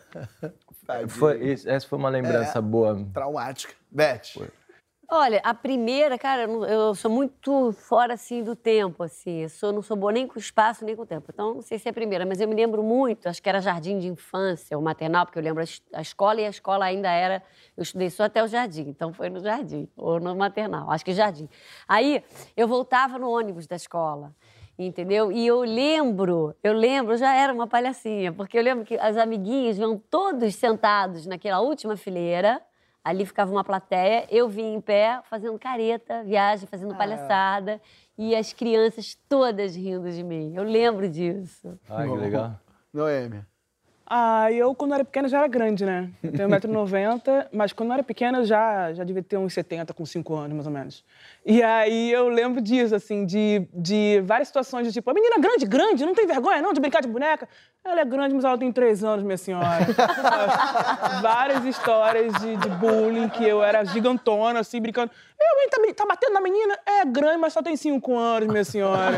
[1.08, 3.06] foi, essa foi uma lembrança boa.
[3.14, 3.72] Traumática.
[3.92, 4.22] Beth.
[5.10, 9.42] Olha, a primeira, cara, eu sou muito fora, assim, do tempo, assim.
[9.44, 11.28] Eu sou, não sou boa nem com espaço, nem com tempo.
[11.32, 13.62] Então, não sei se é a primeira, mas eu me lembro muito, acho que era
[13.62, 16.86] jardim de infância, ou maternal, porque eu lembro a es- a escola e a escola
[16.86, 17.44] ainda era...
[17.78, 21.14] Eu estudei só até o jardim, então foi no jardim, ou no maternal, acho que
[21.14, 21.48] jardim.
[21.88, 22.24] Aí,
[22.58, 24.34] eu voltava no ônibus da escola.
[24.80, 25.32] Entendeu?
[25.32, 29.78] E eu lembro, eu lembro, já era uma palhacinha, porque eu lembro que as amiguinhas
[29.78, 32.60] iam todos sentados naquela última fileira,
[33.04, 37.82] ali ficava uma plateia, eu vinha em pé fazendo careta, viagem, fazendo palhaçada,
[38.18, 40.54] e as crianças todas rindo de mim.
[40.56, 41.78] Eu lembro disso.
[41.90, 42.60] Ai, que legal.
[42.94, 43.46] Noêmia.
[44.06, 46.10] Ah, eu quando era pequena já era grande, né?
[46.22, 49.94] Eu tenho 1,90m, mas quando eu era pequena eu já, já devia ter uns 70,
[49.94, 51.04] com 5 anos, mais ou menos.
[51.46, 55.66] E aí eu lembro disso, assim, de, de várias situações de tipo, a menina grande,
[55.66, 57.48] grande, não tem vergonha não de brincar de boneca?
[57.86, 59.86] Ela é grande, mas ela tem 3 anos, minha senhora.
[61.22, 65.12] várias histórias de, de bullying, que eu era gigantona, assim, brincando.
[65.38, 66.80] Eu, hein, tá, tá batendo na menina?
[66.86, 69.18] É grande, mas só tem 5 anos, minha senhora.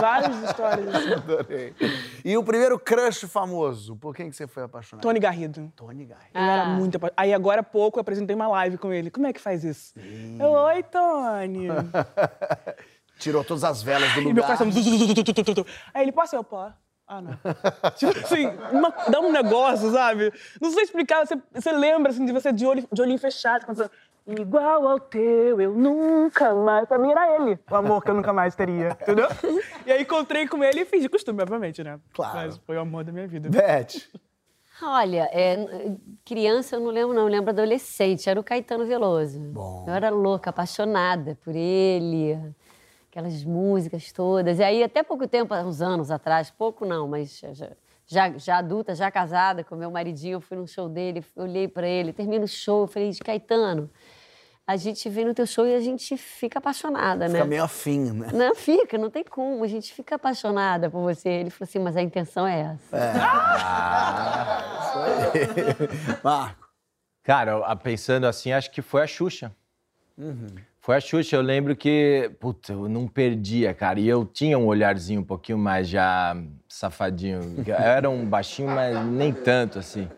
[0.00, 1.12] várias histórias assim.
[1.14, 1.72] Adorei.
[2.24, 5.02] E o primeiro crush famoso, por quem que você foi apaixonado?
[5.02, 5.72] Tony Garrido.
[5.76, 6.30] Tony Garrido.
[6.34, 9.08] Eu era muito apa- Aí agora há pouco eu apresentei uma live com ele.
[9.08, 9.94] Como é que faz isso?
[10.40, 11.43] Eu, oi, Tony.
[13.18, 14.58] Tirou todas as velas do e meu lugar.
[14.58, 14.70] coração.
[14.70, 15.66] tu, tu.
[15.92, 16.58] Aí ele passa, eu, pô.
[17.06, 17.38] Ah, não.
[17.96, 20.32] tipo assim, uma- dá um negócio, sabe?
[20.60, 23.76] Não sei explicar, você, você lembra assim, de você de, olho, de olhinho fechado, quando
[23.76, 23.90] você,
[24.26, 26.88] Igual ao teu, eu nunca mais.
[26.88, 29.28] Pra mim era ele, o amor que eu nunca mais teria, entendeu?
[29.84, 32.00] E aí encontrei com ele e fiz de costume, obviamente, né?
[32.14, 32.34] Claro.
[32.34, 33.50] Mas foi o amor da minha vida.
[33.50, 34.00] Beth.
[34.82, 35.56] Olha, é,
[36.24, 37.22] criança eu não lembro, não.
[37.22, 38.28] Eu lembro adolescente.
[38.28, 39.38] Era o Caetano Veloso.
[39.38, 39.84] Bom.
[39.86, 42.38] Eu era louca, apaixonada por ele.
[43.10, 44.58] Aquelas músicas todas.
[44.58, 47.70] E aí, até pouco tempo, uns anos atrás, pouco não, mas já,
[48.06, 51.86] já, já adulta, já casada com meu maridinho, eu fui num show dele, olhei pra
[51.86, 53.88] ele, termina o show, falei, Caetano,
[54.66, 57.34] a gente vem no teu show e a gente fica apaixonada, né?
[57.34, 58.28] Fica meio afim, né?
[58.32, 59.62] Não, fica, não tem como.
[59.62, 61.28] A gente fica apaixonada por você.
[61.28, 62.96] Ele falou assim, mas a intenção é essa.
[66.22, 66.64] Marco.
[67.22, 69.52] Cara, eu- a- pensando assim, acho que foi a Xuxa.
[70.80, 71.36] Foi a Xuxa.
[71.36, 73.98] Eu lembro que, puta, eu não perdia, cara.
[74.00, 76.36] E eu tinha um olharzinho um pouquinho mais já
[76.68, 77.40] safadinho.
[77.66, 80.08] Eu era um baixinho, mas nem tanto, assim.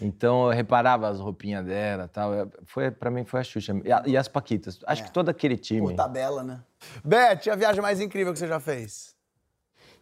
[0.00, 2.34] Então eu reparava as roupinhas dela e tal.
[2.34, 3.80] Eu- Foi, pra mim foi a Xuxa.
[3.84, 4.80] E, a- e as Paquitas.
[4.86, 5.80] Acho que todo aquele time.
[5.80, 6.60] Por tabela, né?
[7.04, 9.14] Beth, a viagem mais incrível que você já fez?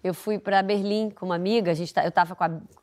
[0.02, 2.36] Eu fui para Berlim com uma amiga, a gente tá- eu estava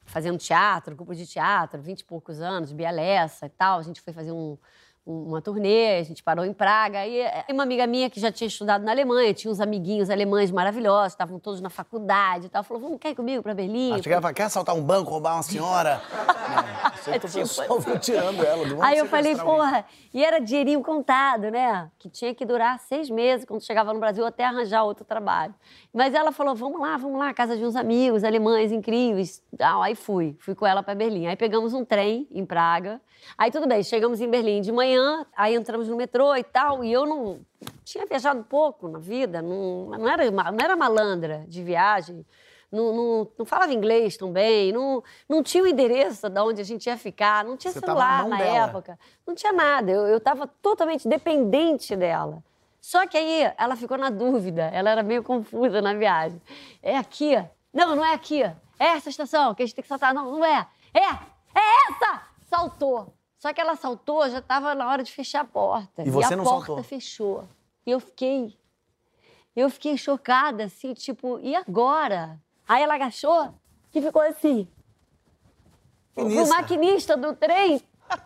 [0.03, 3.79] fazendo teatro, grupo de teatro, vinte e poucos anos, Bialessa e tal.
[3.79, 4.57] A gente foi fazer um-
[5.05, 6.99] uma turnê, a gente parou em Praga.
[6.99, 10.49] Aí eh, uma amiga minha que já tinha estudado na Alemanha, tinha uns amiguinhos alemães
[10.49, 12.63] maravilhosos, estavam todos na faculdade e tal.
[12.63, 13.93] Falou, vamos, quer ir comigo para Berlim?
[13.93, 16.01] Ah, chegava, quer assaltar um banco, roubar uma senhora?
[16.09, 20.25] Não, sei que o Tipo pessoal ficou tirando ela do Aí eu falei, porra, e
[20.25, 21.89] era dinheirinho contado, né?
[21.99, 25.53] Que tinha que durar seis meses quando chegava no Brasil até arranjar outro trabalho.
[25.93, 29.43] Mas ela falou, vamos lá, vamos lá, casa de uns amigos alemães incríveis.
[29.59, 31.27] Ah, aí fui, fui com ela para Berlim.
[31.27, 32.99] Aí pegamos um trem em Praga.
[33.37, 34.94] Aí tudo bem, chegamos em Berlim de manhã,
[35.35, 37.39] aí entramos no metrô e tal, e eu não
[37.83, 42.25] tinha viajado pouco na vida, não, não, era, não era malandra de viagem.
[42.71, 46.87] Não, não, não falava inglês também, não, não tinha o endereço de onde a gente
[46.87, 48.67] ia ficar, não tinha Você na celular na dela.
[48.67, 49.91] época, não tinha nada.
[49.91, 52.43] Eu estava totalmente dependente dela.
[52.81, 56.41] Só que aí ela ficou na dúvida, ela era meio confusa na viagem.
[56.83, 57.35] É aqui?
[57.73, 58.43] Não, não é aqui.
[58.43, 60.13] É essa estação que a gente tem que saltar.
[60.13, 60.67] Não, não é.
[60.93, 60.99] É!
[61.55, 62.23] É essa!
[62.49, 63.14] Saltou.
[63.45, 66.01] Só que ela saltou, já estava na hora de fechar a porta.
[66.01, 66.83] E você a não porta saltou?
[66.83, 67.47] fechou.
[67.85, 68.57] E eu fiquei.
[69.55, 72.41] Eu fiquei chocada, assim, tipo, e agora?
[72.67, 73.53] Aí ela agachou
[73.93, 74.67] e ficou assim.
[76.15, 77.15] O Maquinista.
[77.15, 77.79] do trem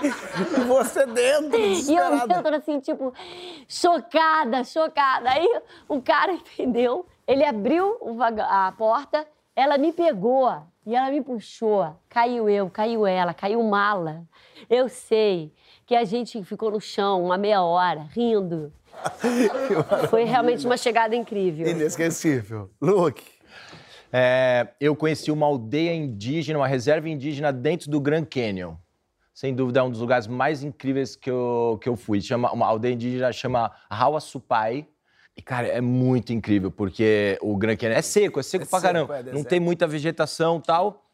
[0.00, 3.12] E você dentro, E eu dentro, assim, tipo,
[3.68, 5.28] chocada, chocada.
[5.28, 7.98] Aí o cara entendeu, ele abriu
[8.48, 11.94] a porta, ela me pegou e ela me puxou.
[12.08, 14.26] Caiu eu, caiu ela, caiu mala.
[14.70, 15.52] Eu sei
[15.84, 18.72] que a gente ficou no chão uma meia hora, rindo.
[20.08, 21.68] Foi realmente uma chegada incrível.
[21.68, 22.70] Inesquecível.
[22.80, 23.22] Luke.
[24.10, 28.74] É, eu conheci uma aldeia indígena, uma reserva indígena dentro do Grand Canyon.
[29.34, 32.22] Sem dúvida, é um dos lugares mais incríveis que eu, que eu fui.
[32.22, 34.88] Chama, uma aldeia indígena chama Hawa Supai.
[35.38, 38.80] E, cara, é muito incrível, porque o Grand Canyon é seco, é seco É pra
[38.80, 39.18] seco, caramba.
[39.20, 41.04] é, Não tem muita vegetação e tal.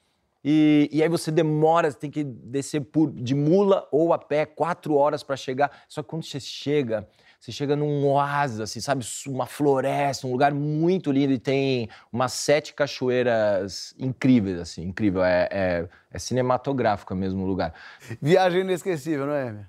[0.42, 4.46] E, e aí você demora, você tem que descer por, de mula ou a pé
[4.46, 5.70] quatro horas pra chegar.
[5.86, 7.06] Só que quando você chega,
[7.38, 9.04] você chega num oásis, assim, sabe?
[9.26, 15.22] Uma floresta, um lugar muito lindo e tem umas sete cachoeiras incríveis, assim, incrível.
[15.22, 17.74] É, é, é cinematográfico mesmo o lugar.
[18.22, 19.66] Viagem inesquecível, não é, Amy?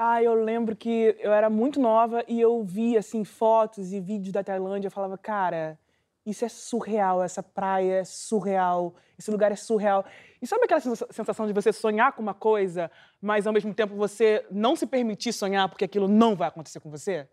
[0.00, 4.32] Ah, eu lembro que eu era muito nova e eu via assim fotos e vídeos
[4.32, 4.86] da Tailândia.
[4.86, 5.76] Eu falava, cara,
[6.24, 10.04] isso é surreal, essa praia é surreal, esse lugar é surreal.
[10.40, 12.88] E sabe aquela sensa- sensação de você sonhar com uma coisa,
[13.20, 16.90] mas ao mesmo tempo você não se permitir sonhar porque aquilo não vai acontecer com
[16.90, 17.28] você?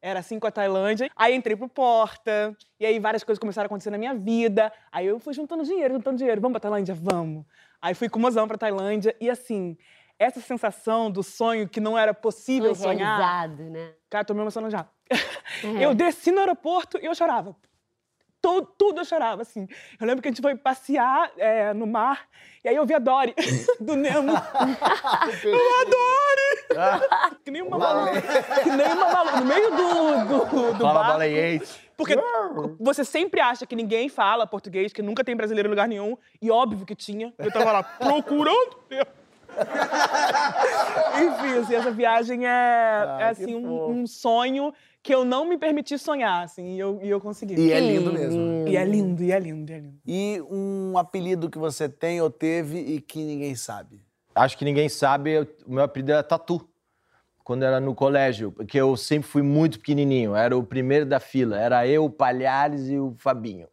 [0.00, 1.10] Era assim com a Tailândia.
[1.14, 4.72] Aí entrei pro Porta, e aí várias coisas começaram a acontecer na minha vida.
[4.90, 6.40] Aí eu fui juntando dinheiro, juntando dinheiro.
[6.40, 6.94] Vamos pra Tailândia?
[6.94, 7.44] Vamos.
[7.82, 9.14] Aí fui com o mozão pra Tailândia.
[9.20, 9.76] E assim,
[10.18, 13.18] essa sensação do sonho que não era possível Sonho sonhar.
[13.18, 13.92] realizado, né?
[14.08, 14.86] Cara, tô me emocionando já.
[15.62, 15.84] É.
[15.84, 17.54] Eu desci no aeroporto e eu chorava.
[18.40, 19.66] Tudo, tudo eu chorava, assim.
[20.00, 22.28] Eu lembro que a gente foi passear é, no mar
[22.64, 23.34] e aí eu vi a Dory,
[23.80, 24.32] do Nemo.
[25.44, 27.36] eu adoro!
[27.44, 28.22] que nem uma maluca.
[28.62, 29.40] Que nem uma maluca.
[29.40, 31.66] No meio do, do, do Fala barco.
[31.96, 32.14] Porque
[32.78, 36.16] você sempre acha que ninguém fala português, que nunca tem brasileiro em lugar nenhum.
[36.42, 37.32] E óbvio que tinha.
[37.38, 38.78] Eu tava lá procurando.
[41.22, 42.50] Enfim, assim, essa viagem é,
[43.20, 47.08] é, assim, um, um sonho que eu não me permiti sonhar, assim, e eu, e
[47.08, 47.54] eu consegui.
[47.58, 48.40] E é lindo mesmo.
[48.68, 49.98] E é lindo, e é lindo, e é lindo.
[50.06, 54.00] E um apelido que você tem ou teve e que ninguém sabe?
[54.34, 56.68] Acho que ninguém sabe, eu- o meu apelido era Tatu.
[57.42, 61.56] Quando era no colégio, porque eu sempre fui muito pequenininho, era o primeiro da fila.
[61.56, 63.68] Era eu, o Palhares e o Fabinho.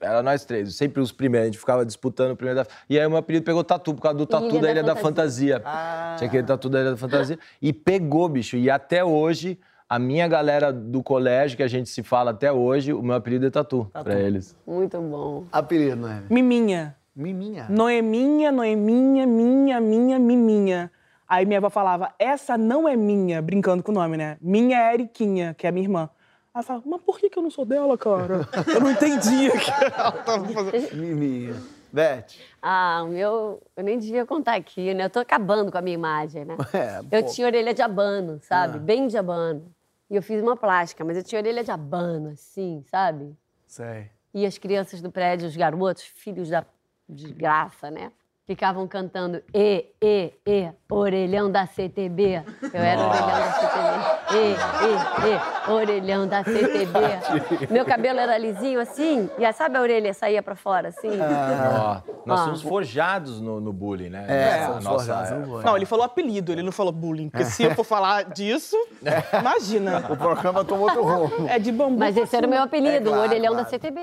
[0.00, 2.66] Era nós três, sempre os primeiros, a gente ficava disputando o primeiro da.
[2.88, 4.82] E aí o meu apelido pegou Tatu, por causa do Tatu Ilha da da Ilha
[4.82, 5.60] da Fantasia.
[5.60, 5.62] Fantasia.
[5.64, 6.14] Ah.
[6.16, 7.38] Tinha aquele Tatu da Ilha da Fantasia.
[7.60, 8.56] E pegou, bicho.
[8.56, 12.94] E até hoje, a minha galera do colégio, que a gente se fala até hoje,
[12.94, 14.56] o meu apelido é Tatu, pra eles.
[14.66, 15.44] Muito bom.
[15.52, 16.26] Apelido, Noemi.
[16.30, 16.96] Miminha.
[17.14, 17.66] Miminha.
[17.68, 20.90] Noeminha, Noeminha, minha, minha, miminha.
[21.28, 24.38] Aí minha avó falava, essa não é minha, brincando com o nome, né?
[24.40, 26.10] Minha é Eriquinha, que é minha irmã.
[26.52, 28.48] Aí eu falava, mas por que, que eu não sou dela, cara?
[28.66, 30.96] Eu não entendia que ela tava fazendo.
[30.96, 31.54] Miminha.
[31.92, 32.26] Beth.
[32.60, 33.62] Ah, o meu.
[33.76, 35.04] Eu nem devia contar aqui, né?
[35.04, 36.56] Eu tô acabando com a minha imagem, né?
[36.72, 37.30] É, Eu pô.
[37.30, 38.76] tinha orelha de abano, sabe?
[38.78, 38.80] Ah.
[38.80, 39.72] Bem de abano.
[40.08, 43.36] E eu fiz uma plástica, mas eu tinha orelha de abano, assim, sabe?
[43.66, 44.10] Sei.
[44.34, 46.64] E as crianças do prédio, os garotos, filhos da
[47.08, 48.10] desgraça, né?
[48.50, 52.42] Ficavam cantando E, E, E, orelhão da CTB.
[52.74, 54.34] Eu era orelhão da CTB.
[54.34, 54.56] E,
[54.88, 57.70] E, E, orelhão da CTB.
[57.70, 61.10] Meu cabelo era lisinho assim, e aí, sabe a orelha saía pra fora, assim?
[61.10, 62.44] Ó, nós Ah.
[62.46, 64.24] somos forjados no, no bullying, né?
[64.28, 65.64] É, A fomos nossa- forjados no bullying.
[65.66, 67.28] Não, ele falou apelido, ele não falou bullying.
[67.30, 68.74] Porque se eu for falar disso,
[69.38, 69.98] imagina.
[70.10, 71.48] O programa tomou outro rumo.
[71.48, 72.00] É de bambu.
[72.00, 73.64] Mas esse era o meu apelido, É, claro, o orelhão claro.
[73.64, 74.00] da CTB.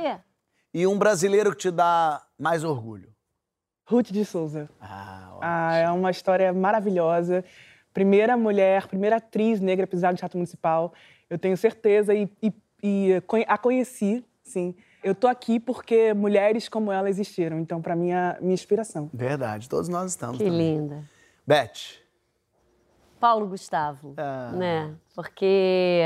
[0.73, 3.09] E um brasileiro que te dá mais orgulho?
[3.87, 4.69] Ruth de Souza.
[4.81, 5.39] Ah, ó.
[5.41, 7.43] Ah, é uma história maravilhosa.
[7.93, 10.93] Primeira mulher, primeira atriz negra a pisar no Teatro Municipal.
[11.29, 14.75] Eu tenho certeza e, e- e a conheci, sim.
[15.03, 17.59] Eu tô aqui porque mulheres como ela existiram.
[17.59, 19.09] Então, para mim, é a minha inspiração.
[19.13, 20.37] Verdade, todos nós estamos.
[20.37, 20.77] Que também.
[20.79, 21.03] linda.
[21.45, 22.01] Beth.
[23.19, 24.51] Paulo Gustavo, Ah.
[24.53, 24.93] né?
[25.15, 26.03] Porque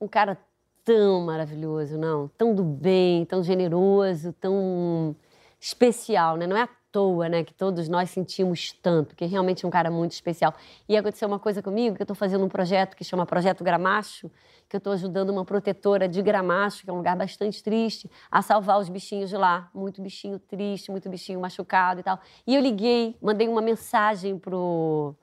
[0.00, 0.38] um cara
[0.84, 2.28] tão maravilhoso, não?
[2.38, 5.14] Tão do bem, tão generoso, tão
[5.60, 6.46] especial, né?
[6.46, 9.90] Não é à toa, né, que todos nós sentimos tanto, que realmente é um cara
[9.90, 10.54] muito especial.
[10.88, 14.30] E aconteceu uma coisa comigo, que eu estou fazendo um projeto que chama Projeto Gramacho,
[14.68, 18.40] que eu estou ajudando uma protetora de Gramacho, que é um lugar bastante triste, a
[18.42, 19.68] salvar os bichinhos de lá.
[19.74, 22.20] Muito bichinho triste, muito bichinho machucado e tal.
[22.46, 25.16] E eu liguei, mandei uma mensagem pro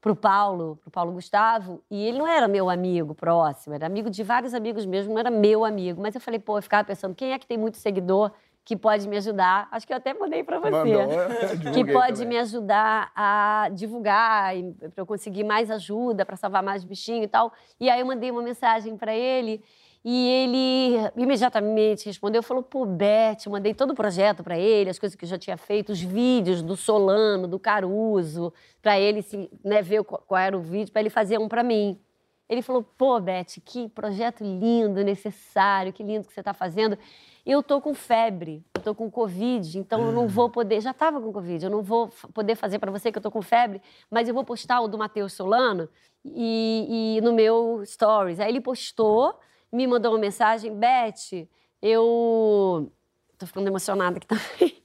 [0.00, 4.22] pro Paulo, pro Paulo Gustavo, e ele não era meu amigo próximo, era amigo de
[4.22, 6.02] vários amigos mesmo, não era meu amigo.
[6.02, 8.30] Mas eu falei, pô, eu ficava pensando, quem é que tem muito seguidor
[8.64, 9.68] que pode me ajudar?
[9.70, 10.70] Acho que eu até mandei para você.
[10.70, 11.02] Mandou,
[11.66, 12.28] eu que pode também.
[12.28, 14.54] me ajudar a divulgar,
[14.94, 17.52] para eu conseguir mais ajuda, para salvar mais bichinho e tal.
[17.78, 19.62] E aí eu mandei uma mensagem para ele,
[20.04, 25.16] e ele imediatamente respondeu, falou, pô, Beth, mandei todo o projeto para ele, as coisas
[25.16, 28.52] que eu já tinha feito, os vídeos do Solano, do Caruso,
[28.82, 31.62] para ele se, né, ver qual, qual era o vídeo, para ele fazer um para
[31.62, 31.98] mim.
[32.46, 36.98] Ele falou, pô, Beth, que projeto lindo, necessário, que lindo que você está fazendo.
[37.44, 40.80] Eu tô com febre, eu tô com Covid, então eu não vou poder.
[40.80, 43.42] Já estava com Covid, eu não vou poder fazer para você que eu tô com
[43.42, 45.88] febre, mas eu vou postar o do Matheus Solano
[46.24, 48.40] e, e no meu Stories.
[48.40, 49.38] Aí ele postou,
[49.70, 51.46] me mandou uma mensagem, Beth,
[51.82, 52.90] eu.
[53.36, 54.82] Tô ficando emocionada aqui também.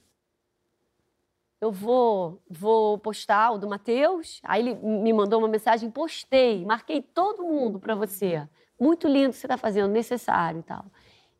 [1.60, 4.40] Eu vou, vou postar o do Matheus.
[4.42, 8.48] Aí ele me mandou uma mensagem, postei, marquei todo mundo para você.
[8.80, 10.86] Muito lindo o que você está fazendo, necessário e tal.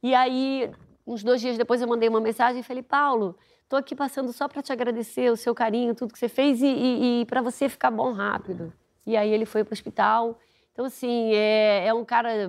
[0.03, 0.71] E aí,
[1.11, 3.37] uns dois dias depois, eu mandei uma mensagem e falei, Paulo,
[3.69, 6.67] tô aqui passando só para te agradecer o seu carinho, tudo que você fez e,
[6.67, 8.73] e, para você ficar bom rápido.
[9.07, 10.39] E aí ele foi para o hospital.
[10.73, 12.49] Então, assim, é, é um cara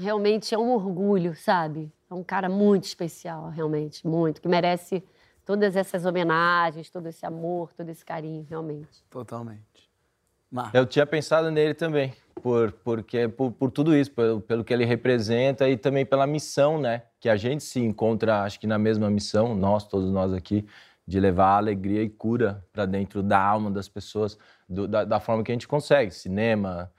[0.00, 1.92] realmente é um orgulho, sabe?
[2.10, 5.04] É um cara muito especial, realmente, muito, que merece
[5.44, 9.04] todas essas homenagens, todo esse amor, todo esse carinho, realmente.
[9.10, 9.67] Totalmente.
[10.72, 14.84] Eu tinha pensado nele também, por, porque, por, por tudo isso, pelo, pelo que ele
[14.84, 17.02] representa e também pela missão, né?
[17.20, 20.66] Que a gente se encontra, acho que na mesma missão, nós, todos nós aqui,
[21.06, 24.38] de levar alegria e cura para dentro da alma das pessoas,
[24.68, 26.10] do- da, da forma que a gente consegue.
[26.10, 26.90] Cinema,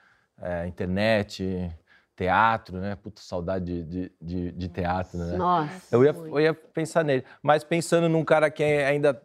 [0.42, 1.72] é, internet,
[2.16, 2.96] teatro, né?
[2.96, 5.38] Puta saudade de, de, de, de teatro, né?
[5.38, 5.96] Nossa.
[5.96, 7.24] Eu ia, eu ia pensar nele.
[7.42, 9.22] Mas pensando num cara que ainda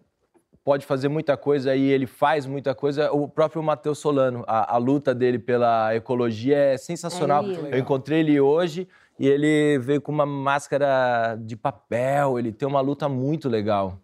[0.65, 4.43] pode fazer muita coisa e ele faz muita coisa, o próprio Matheus Solano.
[4.47, 7.45] A, a luta dele pela ecologia é sensacional.
[7.45, 8.89] É eu encontrei ele hoje
[9.19, 12.39] e ele veio com uma máscara de papel.
[12.39, 13.99] Ele tem uma luta muito legal.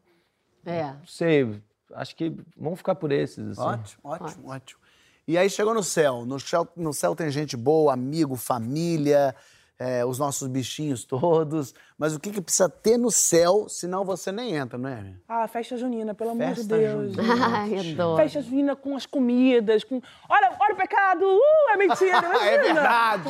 [0.65, 0.85] É.
[0.85, 1.61] Não sei,
[1.95, 3.59] acho que vamos ficar por esses.
[3.59, 3.63] Assim.
[3.63, 4.81] Ótimo, ótimo, ótimo.
[5.27, 6.27] E aí chegou no céu.
[6.27, 9.35] No céu, no céu tem gente boa, amigo, família,
[9.79, 11.75] é, os nossos bichinhos todos.
[12.01, 15.13] Mas o que, que precisa ter no céu, senão você nem entra, não é?
[15.29, 17.13] Ah, festa junina, pelo amor de Deus.
[17.15, 17.35] junina.
[17.59, 18.23] Ai, adoro.
[18.23, 20.01] Festa junina com as comidas, com.
[20.27, 21.27] Olha, olha o pecado!
[21.27, 22.21] Uh, é mentira!
[22.41, 23.29] É verdade.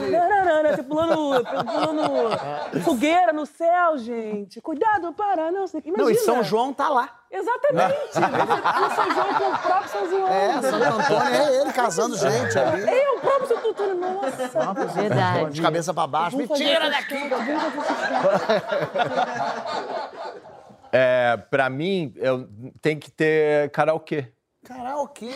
[0.76, 4.60] Você pulando, pulando fogueira no céu, gente.
[4.60, 5.88] Cuidado para não sei o que.
[5.88, 6.08] Imagina.
[6.08, 7.20] Não, e São João tá lá.
[7.30, 7.94] Exatamente.
[8.10, 10.28] o São João com o próprio São João.
[10.28, 12.88] É, Santo Antônio é ele casando gente ali.
[12.88, 14.90] É o próprio Santo Antônio, nossa.
[14.94, 15.50] Verdade.
[15.50, 16.36] De cabeça pra baixo.
[16.36, 17.20] Mentira daqui!
[20.92, 22.48] É, pra mim, eu,
[22.82, 24.26] tem que ter karaokê.
[24.66, 25.30] Karaokê.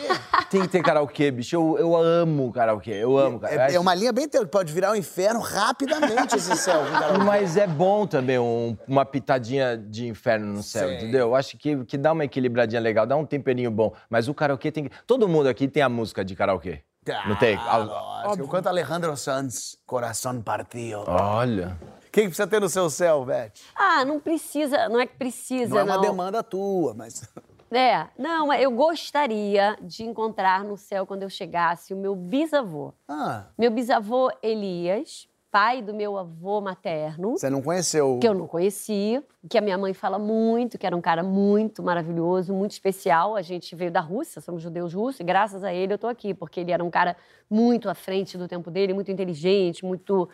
[0.50, 1.54] Tem que ter karaokê, bicho.
[1.54, 2.90] Eu, eu amo karaokê.
[2.90, 3.70] Eu amo, cara.
[3.70, 6.82] É, é uma linha bem tênue, pode virar um inferno rapidamente esse céu.
[6.90, 7.18] karaokê.
[7.24, 10.96] Mas é bom também um- uma pitadinha de inferno no céu, Sei.
[10.96, 11.20] entendeu?
[11.28, 13.92] Eu acho que, que dá uma equilibradinha legal, dá um temperinho bom.
[14.10, 14.90] Mas o karaokê tem que.
[15.06, 16.80] Todo mundo aqui tem a música de karaokê.
[17.28, 17.56] Não tem?
[17.56, 18.42] Ah, lógico.
[18.42, 21.04] Eu canto Alejandro Sanz, Coração Partido.
[21.06, 21.78] Olha.
[22.14, 23.50] Quem precisa ter no seu céu, Beth?
[23.74, 25.96] Ah, não precisa, não é que precisa, Não é não.
[25.96, 27.28] uma demanda tua, mas...
[27.76, 32.92] É, não, eu gostaria de encontrar no céu, quando eu chegasse, o meu bisavô.
[33.08, 38.20] Ah, Meu bisavô Elias, pai do meu avô materno, você não conheceu...
[38.20, 41.82] que eu não conhecia, que a minha mãe fala muito, que era um cara muito
[41.82, 43.34] maravilhoso, muito especial.
[43.34, 46.32] A gente veio da Rússia, somos judeus russos, e graças a ele eu tô aqui,
[46.32, 47.16] porque ele era um cara
[47.50, 50.28] muito à frente do tempo dele, muito inteligente, muito.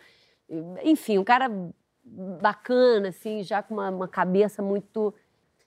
[0.83, 1.49] Enfim, um cara
[2.03, 5.13] bacana, assim, já com uma, uma cabeça muito.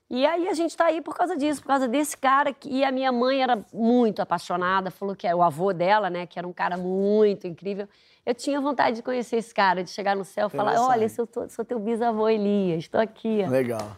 [0.09, 2.53] E aí a gente tá aí por causa disso, por causa desse cara.
[2.53, 6.25] Que, e a minha mãe era muito apaixonada, falou que era o avô dela, né,
[6.25, 7.87] que era um cara muito incrível.
[8.25, 11.09] Eu tinha vontade de conhecer esse cara, de chegar no céu e falar: olha, eu
[11.09, 13.45] sou, sou teu bisavô Elias, estou aqui.
[13.45, 13.97] Legal.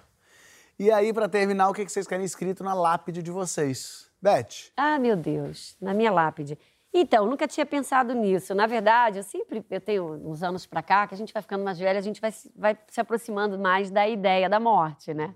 [0.79, 4.07] E aí, pra terminar, o que que vocês querem escrito na lápide de vocês?
[4.21, 4.71] Beth?
[4.75, 6.57] Ah, meu Deus, na minha lápide.
[6.99, 8.55] Então, nunca tinha pensado nisso.
[8.55, 11.63] Na verdade, eu sempre, eu tenho uns anos pra cá, que a gente vai ficando
[11.63, 15.35] mais velha, a gente vai, se- vai se aproximando mais da ideia da morte, né?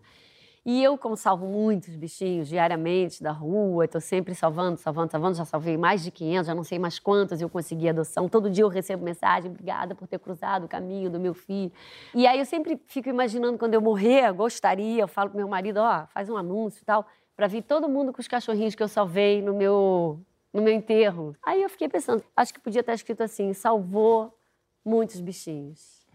[0.66, 5.46] E eu, como salvo muitos bichinhos diariamente da rua, estou sempre salvando, salvando, salvando, já
[5.46, 8.28] salvei mais de 500, já não sei mais quantos eu consegui adoção.
[8.28, 11.72] Todo dia eu recebo mensagem, obrigada por ter cruzado o caminho do meu filho.
[12.14, 15.78] E aí eu sempre fico imaginando quando eu morrer, gostaria, eu falo pro meu marido,
[15.78, 17.06] ó, faz um anúncio e tal,
[17.36, 20.20] para vir todo mundo com os cachorrinhos que eu salvei no meu,
[20.54, 21.36] no meu enterro.
[21.44, 24.38] Aí eu fiquei pensando, acho que podia estar escrito assim, salvou
[24.84, 26.06] muitos bichinhos.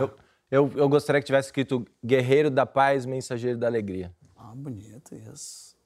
[0.00, 0.10] eu,
[0.50, 4.12] eu, eu gostaria que tivesse escrito Guerreiro da Paz, Mensageiro da Alegria.
[4.36, 5.76] Ah, bonito isso.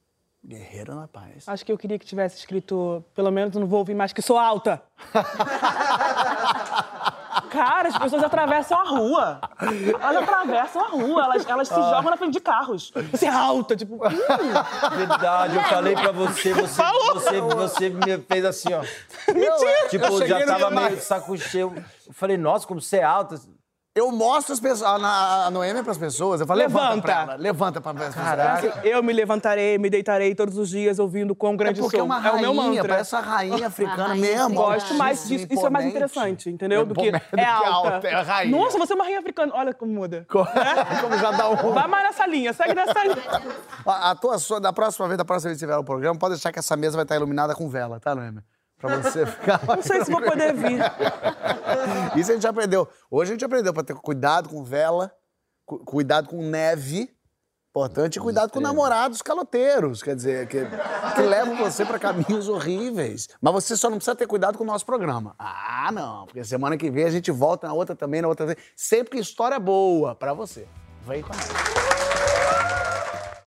[0.42, 1.46] Guerreiro na paz.
[1.46, 4.38] Acho que eu queria que tivesse escrito, pelo menos não vou ouvir mais que sou
[4.38, 4.82] alta.
[7.51, 9.40] Cara, as pessoas atravessam a rua.
[10.01, 11.90] Elas atravessam a rua, elas, elas se Ah.
[11.96, 12.92] jogam na frente de carros.
[13.11, 13.94] Você é alta, tipo.
[13.96, 14.96] hum.
[14.96, 16.82] Verdade, eu falei pra você, você,
[17.12, 18.80] você, você me fez assim, ó.
[19.32, 19.88] Mentira!
[19.88, 21.72] Tipo, Eu já tava meio de saco cheio.
[22.07, 23.36] Eu falei, nossa, como você é alta.
[23.93, 27.03] Eu mostro as pessoas, a, na- a Noêmia pras pessoas, eu falo, levanta, Levanta.
[27.03, 28.84] pra ela, levanta pra pessoas.
[28.84, 32.07] Eu me levantarei, me deitarei todos os dias ouvindo quão É grande porque é sou.
[32.07, 32.88] uma é o meu rainha, mantra.
[32.88, 34.55] parece uma rainha africana rainha mesmo.
[34.55, 35.45] Gosto mais disso.
[35.51, 35.88] Isso é mais imponente.
[35.88, 36.86] interessante, entendeu?
[36.86, 37.68] Do que É é alta.
[37.95, 38.57] alta, é a rainha.
[38.57, 39.53] Nossa, você é uma rainha africana.
[39.57, 40.24] Olha como muda.
[40.30, 41.72] Como já dá um...
[41.72, 43.16] Vai mais nessa linha, segue nessa linha.
[43.84, 46.34] A, a tua, sua, da próxima vez, da próxima vez que tiver o programa, pode
[46.34, 48.45] deixar que essa mesa vai estar iluminada com vela, tá, Noêmia?
[48.80, 49.60] Pra você ficar...
[49.68, 50.80] Não sei se vou poder vir.
[52.16, 52.88] Isso a gente aprendeu.
[53.10, 55.12] Hoje a gente aprendeu pra ter cuidado com vela,
[55.66, 57.10] cu- cuidado com neve,
[57.70, 60.58] importante, e cuidado com namorados caloteiros, quer dizer, que,
[61.14, 63.28] que levam você pra caminhos horríveis.
[63.40, 65.34] Mas você só não precisa ter cuidado com o nosso programa.
[65.38, 68.64] Ah, não, porque semana que vem a gente volta na outra também, na outra também.
[68.74, 70.66] Sempre que história boa pra você.
[71.06, 71.89] Vem com a gente.